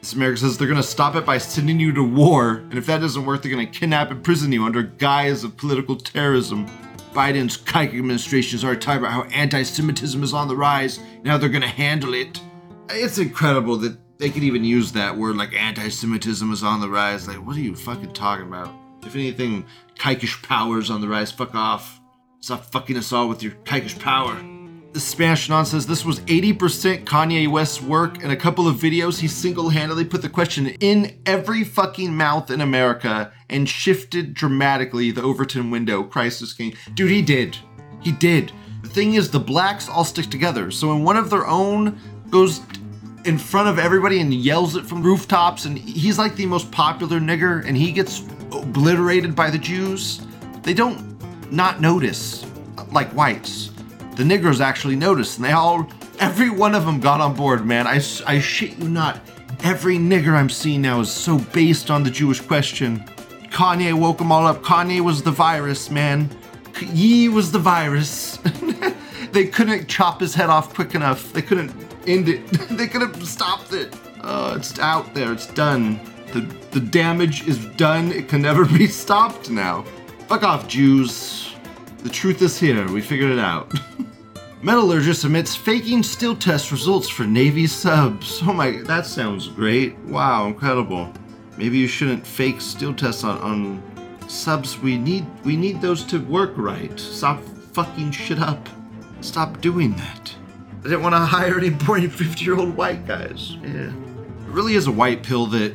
This 0.00 0.14
America 0.14 0.40
says 0.40 0.56
they're 0.56 0.66
gonna 0.66 0.82
stop 0.82 1.14
it 1.14 1.26
by 1.26 1.36
sending 1.36 1.78
you 1.78 1.92
to 1.92 2.02
war, 2.02 2.62
and 2.70 2.78
if 2.78 2.86
that 2.86 3.02
doesn't 3.02 3.26
work, 3.26 3.42
they're 3.42 3.52
gonna 3.52 3.66
kidnap 3.66 4.10
and 4.10 4.24
prison 4.24 4.50
you 4.50 4.64
under 4.64 4.82
guise 4.82 5.44
of 5.44 5.58
political 5.58 5.94
terrorism. 5.94 6.66
Biden's 7.12 7.58
Kike 7.58 7.98
administration 7.98 8.56
is 8.56 8.64
already 8.64 8.80
talking 8.80 9.00
about 9.00 9.12
how 9.12 9.24
anti-Semitism 9.24 10.22
is 10.22 10.32
on 10.32 10.48
the 10.48 10.56
rise 10.56 10.96
and 10.98 11.28
how 11.28 11.36
they're 11.36 11.50
gonna 11.50 11.66
handle 11.66 12.14
it. 12.14 12.40
It's 12.88 13.18
incredible 13.18 13.76
that 13.78 13.98
they 14.22 14.30
could 14.30 14.44
even 14.44 14.62
use 14.62 14.92
that 14.92 15.16
word 15.16 15.34
like 15.34 15.52
anti-Semitism 15.52 16.52
is 16.52 16.62
on 16.62 16.80
the 16.80 16.88
rise. 16.88 17.26
Like, 17.26 17.44
what 17.44 17.56
are 17.56 17.60
you 17.60 17.74
fucking 17.74 18.12
talking 18.12 18.46
about? 18.46 18.72
If 19.02 19.16
anything, 19.16 19.66
Kikish 19.96 20.40
power 20.44 20.78
is 20.78 20.90
on 20.90 21.00
the 21.00 21.08
rise. 21.08 21.32
Fuck 21.32 21.56
off. 21.56 22.00
Stop 22.38 22.64
fucking 22.66 22.96
us 22.96 23.12
all 23.12 23.28
with 23.28 23.42
your 23.42 23.50
Kikish 23.64 23.98
power. 23.98 24.40
The 24.92 25.00
Spanish 25.00 25.48
non 25.48 25.66
says 25.66 25.88
this 25.88 26.04
was 26.04 26.20
80% 26.20 27.02
Kanye 27.02 27.50
West's 27.50 27.82
work. 27.82 28.22
In 28.22 28.30
a 28.30 28.36
couple 28.36 28.68
of 28.68 28.76
videos, 28.76 29.18
he 29.18 29.26
single 29.26 29.70
handedly 29.70 30.04
put 30.04 30.22
the 30.22 30.28
question 30.28 30.68
in 30.68 31.20
every 31.26 31.64
fucking 31.64 32.16
mouth 32.16 32.48
in 32.48 32.60
America 32.60 33.32
and 33.50 33.68
shifted 33.68 34.34
dramatically 34.34 35.10
the 35.10 35.22
Overton 35.22 35.72
window. 35.72 36.04
Christ 36.04 36.42
is 36.42 36.52
king. 36.52 36.74
Dude, 36.94 37.10
he 37.10 37.22
did. 37.22 37.56
He 38.00 38.12
did. 38.12 38.52
The 38.82 38.88
thing 38.88 39.14
is, 39.14 39.32
the 39.32 39.40
blacks 39.40 39.88
all 39.88 40.04
stick 40.04 40.30
together. 40.30 40.70
So 40.70 40.88
when 40.88 41.02
one 41.02 41.16
of 41.16 41.28
their 41.28 41.48
own 41.48 41.98
goes 42.30 42.60
in 43.24 43.38
front 43.38 43.68
of 43.68 43.78
everybody 43.78 44.20
and 44.20 44.32
yells 44.32 44.76
it 44.76 44.84
from 44.84 45.02
rooftops, 45.02 45.64
and 45.64 45.78
he's 45.78 46.18
like 46.18 46.36
the 46.36 46.46
most 46.46 46.70
popular 46.70 47.20
nigger, 47.20 47.66
and 47.66 47.76
he 47.76 47.92
gets 47.92 48.20
obliterated 48.52 49.34
by 49.34 49.50
the 49.50 49.58
Jews, 49.58 50.20
they 50.62 50.74
don't 50.74 51.10
not 51.52 51.80
notice 51.80 52.46
like 52.90 53.08
whites 53.10 53.72
the 54.16 54.22
niggers 54.22 54.60
actually 54.60 54.96
noticed, 54.96 55.38
and 55.38 55.44
they 55.44 55.52
all, 55.52 55.88
every 56.18 56.50
one 56.50 56.74
of 56.74 56.84
them 56.84 57.00
got 57.00 57.20
on 57.20 57.34
board, 57.34 57.64
man. 57.64 57.86
I, 57.86 58.00
I 58.26 58.40
shit 58.40 58.78
you 58.78 58.88
not. 58.88 59.20
Every 59.64 59.96
nigger 59.96 60.34
I'm 60.34 60.50
seeing 60.50 60.82
now 60.82 61.00
is 61.00 61.10
so 61.10 61.38
based 61.38 61.90
on 61.90 62.02
the 62.02 62.10
Jewish 62.10 62.40
question. 62.40 62.98
Kanye 63.50 63.94
woke 63.94 64.18
them 64.18 64.32
all 64.32 64.46
up. 64.46 64.62
Kanye 64.62 65.00
was 65.00 65.22
the 65.22 65.30
virus, 65.30 65.90
man. 65.90 66.28
Ye 66.80 67.28
was 67.28 67.52
the 67.52 67.58
virus. 67.58 68.38
they 69.32 69.46
couldn't 69.46 69.88
chop 69.88 70.20
his 70.20 70.34
head 70.34 70.50
off 70.50 70.74
quick 70.74 70.94
enough. 70.94 71.32
They 71.32 71.42
couldn't 71.42 71.70
end 72.06 72.28
it. 72.28 72.46
they 72.70 72.86
could 72.86 73.02
have 73.02 73.26
stopped 73.26 73.72
it. 73.72 73.94
Uh, 74.20 74.54
it's 74.56 74.78
out 74.78 75.12
there. 75.14 75.32
It's 75.32 75.46
done. 75.46 76.00
The, 76.32 76.40
the 76.70 76.80
damage 76.80 77.46
is 77.46 77.64
done. 77.76 78.12
It 78.12 78.28
can 78.28 78.42
never 78.42 78.64
be 78.78 78.86
stopped 78.86 79.50
now. 79.50 79.84
Fuck 80.28 80.42
off, 80.42 80.68
Jews. 80.68 81.54
The 81.98 82.08
truth 82.08 82.40
is 82.42 82.58
here. 82.58 82.90
We 82.90 83.00
figured 83.00 83.32
it 83.32 83.38
out. 83.38 83.72
Metallurgist 84.62 85.24
admits 85.24 85.56
faking 85.56 86.04
still 86.04 86.36
test 86.36 86.70
results 86.70 87.08
for 87.08 87.24
Navy 87.24 87.66
subs. 87.66 88.40
Oh 88.42 88.52
my, 88.52 88.82
that 88.82 89.06
sounds 89.06 89.48
great. 89.48 89.98
Wow, 90.00 90.46
incredible. 90.46 91.12
Maybe 91.56 91.78
you 91.78 91.88
shouldn't 91.88 92.24
fake 92.24 92.60
still 92.60 92.94
tests 92.94 93.24
on, 93.24 93.38
on 93.38 93.82
subs. 94.28 94.78
We 94.78 94.98
need 94.98 95.26
we 95.44 95.56
need 95.56 95.80
those 95.80 96.04
to 96.04 96.18
work 96.18 96.52
right. 96.56 96.98
Stop 96.98 97.42
fucking 97.72 98.12
shit 98.12 98.38
up. 98.38 98.68
Stop 99.20 99.60
doing 99.60 99.96
that. 99.96 100.21
I 100.82 100.88
didn't 100.88 101.02
want 101.02 101.14
to 101.14 101.20
hire 101.20 101.58
any 101.58 101.70
boring 101.70 102.10
50 102.10 102.44
year 102.44 102.58
old 102.58 102.76
white 102.76 103.06
guys. 103.06 103.52
Yeah. 103.62 103.88
It 103.88 104.48
really 104.48 104.74
is 104.74 104.88
a 104.88 104.92
white 104.92 105.22
pill 105.22 105.46
that 105.46 105.74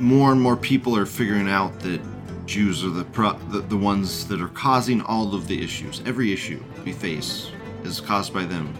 more 0.00 0.32
and 0.32 0.40
more 0.40 0.56
people 0.56 0.96
are 0.96 1.04
figuring 1.04 1.48
out 1.48 1.78
that 1.80 2.00
Jews 2.46 2.82
are 2.82 2.90
the, 2.90 3.04
pro- 3.04 3.38
the 3.50 3.60
the 3.60 3.76
ones 3.76 4.26
that 4.28 4.40
are 4.40 4.48
causing 4.48 5.02
all 5.02 5.34
of 5.34 5.46
the 5.46 5.62
issues. 5.62 6.00
Every 6.06 6.32
issue 6.32 6.62
we 6.84 6.92
face 6.92 7.50
is 7.84 8.00
caused 8.00 8.32
by 8.32 8.44
them. 8.44 8.72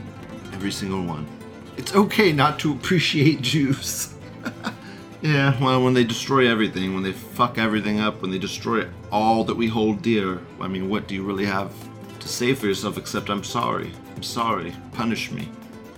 Every 0.53 0.73
single 0.73 1.05
one. 1.05 1.27
It's 1.77 1.95
okay 1.95 2.33
not 2.33 2.59
to 2.61 2.73
appreciate 2.73 3.43
Jews. 3.43 4.15
yeah, 5.21 5.62
well, 5.62 5.83
when 5.83 5.93
they 5.93 6.05
destroy 6.05 6.49
everything, 6.49 6.95
when 6.95 7.03
they 7.03 7.12
fuck 7.12 7.59
everything 7.59 8.01
up, 8.01 8.23
when 8.23 8.31
they 8.31 8.39
destroy 8.39 8.89
all 9.12 9.45
that 9.45 9.57
we 9.57 9.67
hold 9.67 10.01
dear, 10.01 10.41
I 10.59 10.69
mean, 10.69 10.89
what 10.89 11.07
do 11.07 11.15
you 11.15 11.23
really 11.23 11.45
have 11.45 11.71
to 12.21 12.29
say 12.29 12.55
for 12.55 12.67
yourself 12.67 12.97
except 12.97 13.29
I'm 13.29 13.45
sorry? 13.45 13.93
I'm 14.15 14.23
sorry. 14.23 14.73
Punish 14.93 15.31
me. 15.31 15.51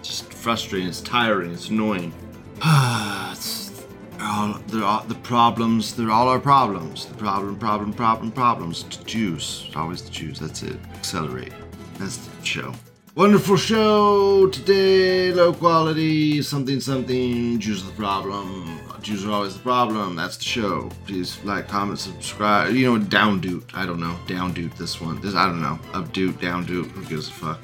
Just 0.03 0.33
frustrating. 0.33 0.89
It's 0.89 1.01
tiring. 1.01 1.53
It's 1.53 1.69
annoying. 1.69 2.13
it's 2.65 3.85
all, 4.21 4.55
they're 4.69 4.85
all 4.85 5.05
the 5.05 5.15
problems. 5.17 5.95
They're 5.95 6.11
all 6.11 6.29
our 6.29 6.39
problems. 6.41 7.07
The 7.07 7.15
problem, 7.15 7.57
problem, 7.59 7.93
problem, 7.93 8.33
problems. 8.33 8.85
It's 8.85 8.97
Jews. 8.99 9.65
It's 9.67 9.77
always 9.77 10.03
the 10.03 10.11
Jews. 10.11 10.39
That's 10.39 10.63
it. 10.63 10.79
Accelerate. 10.95 11.53
That's 11.99 12.17
the 12.17 12.45
show. 12.45 12.73
Wonderful 13.15 13.57
show 13.57 14.49
today. 14.49 15.33
Low 15.33 15.53
quality. 15.53 16.41
Something, 16.43 16.81
something. 16.81 17.57
Are 17.57 17.59
the 17.59 17.93
problem. 17.97 18.79
Jews 19.03 19.25
are 19.25 19.33
always 19.33 19.55
the 19.55 19.61
problem. 19.61 20.17
That's 20.17 20.37
the 20.37 20.45
show. 20.45 20.91
Please 21.07 21.43
like, 21.45 21.69
comment, 21.69 21.99
subscribe. 21.99 22.75
You 22.75 22.87
know, 22.87 22.99
down 23.05 23.41
doot. 23.41 23.71
I 23.75 23.87
don't 23.87 24.01
know. 24.01 24.17
Down 24.27 24.53
doot 24.53 24.75
this 24.77 25.01
one. 25.01 25.21
This 25.21 25.35
I 25.35 25.47
don't 25.47 25.63
know. 25.63 25.79
Up 25.95 26.13
doot, 26.13 26.41
down 26.41 26.65
doot. 26.65 26.87
Who 26.87 27.05
gives 27.07 27.29
a 27.29 27.33
fuck? 27.33 27.61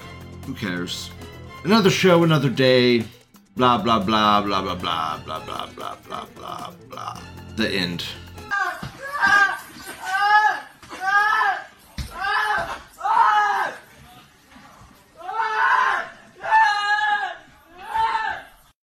Who 0.47 0.55
cares? 0.55 1.11
Another 1.65 1.89
show, 1.89 2.23
another 2.23 2.51
day. 2.51 3.05
Blah 3.57 3.79
blah 3.79 3.99
blah 3.99 4.43
blah 4.43 4.61
blah 4.61 4.75
blah 4.75 5.09
blah 5.25 5.67
blah 5.75 5.97
blah 6.07 6.27
blah 6.37 6.71
blah. 6.91 7.21
The 7.57 7.71
end. 7.71 8.05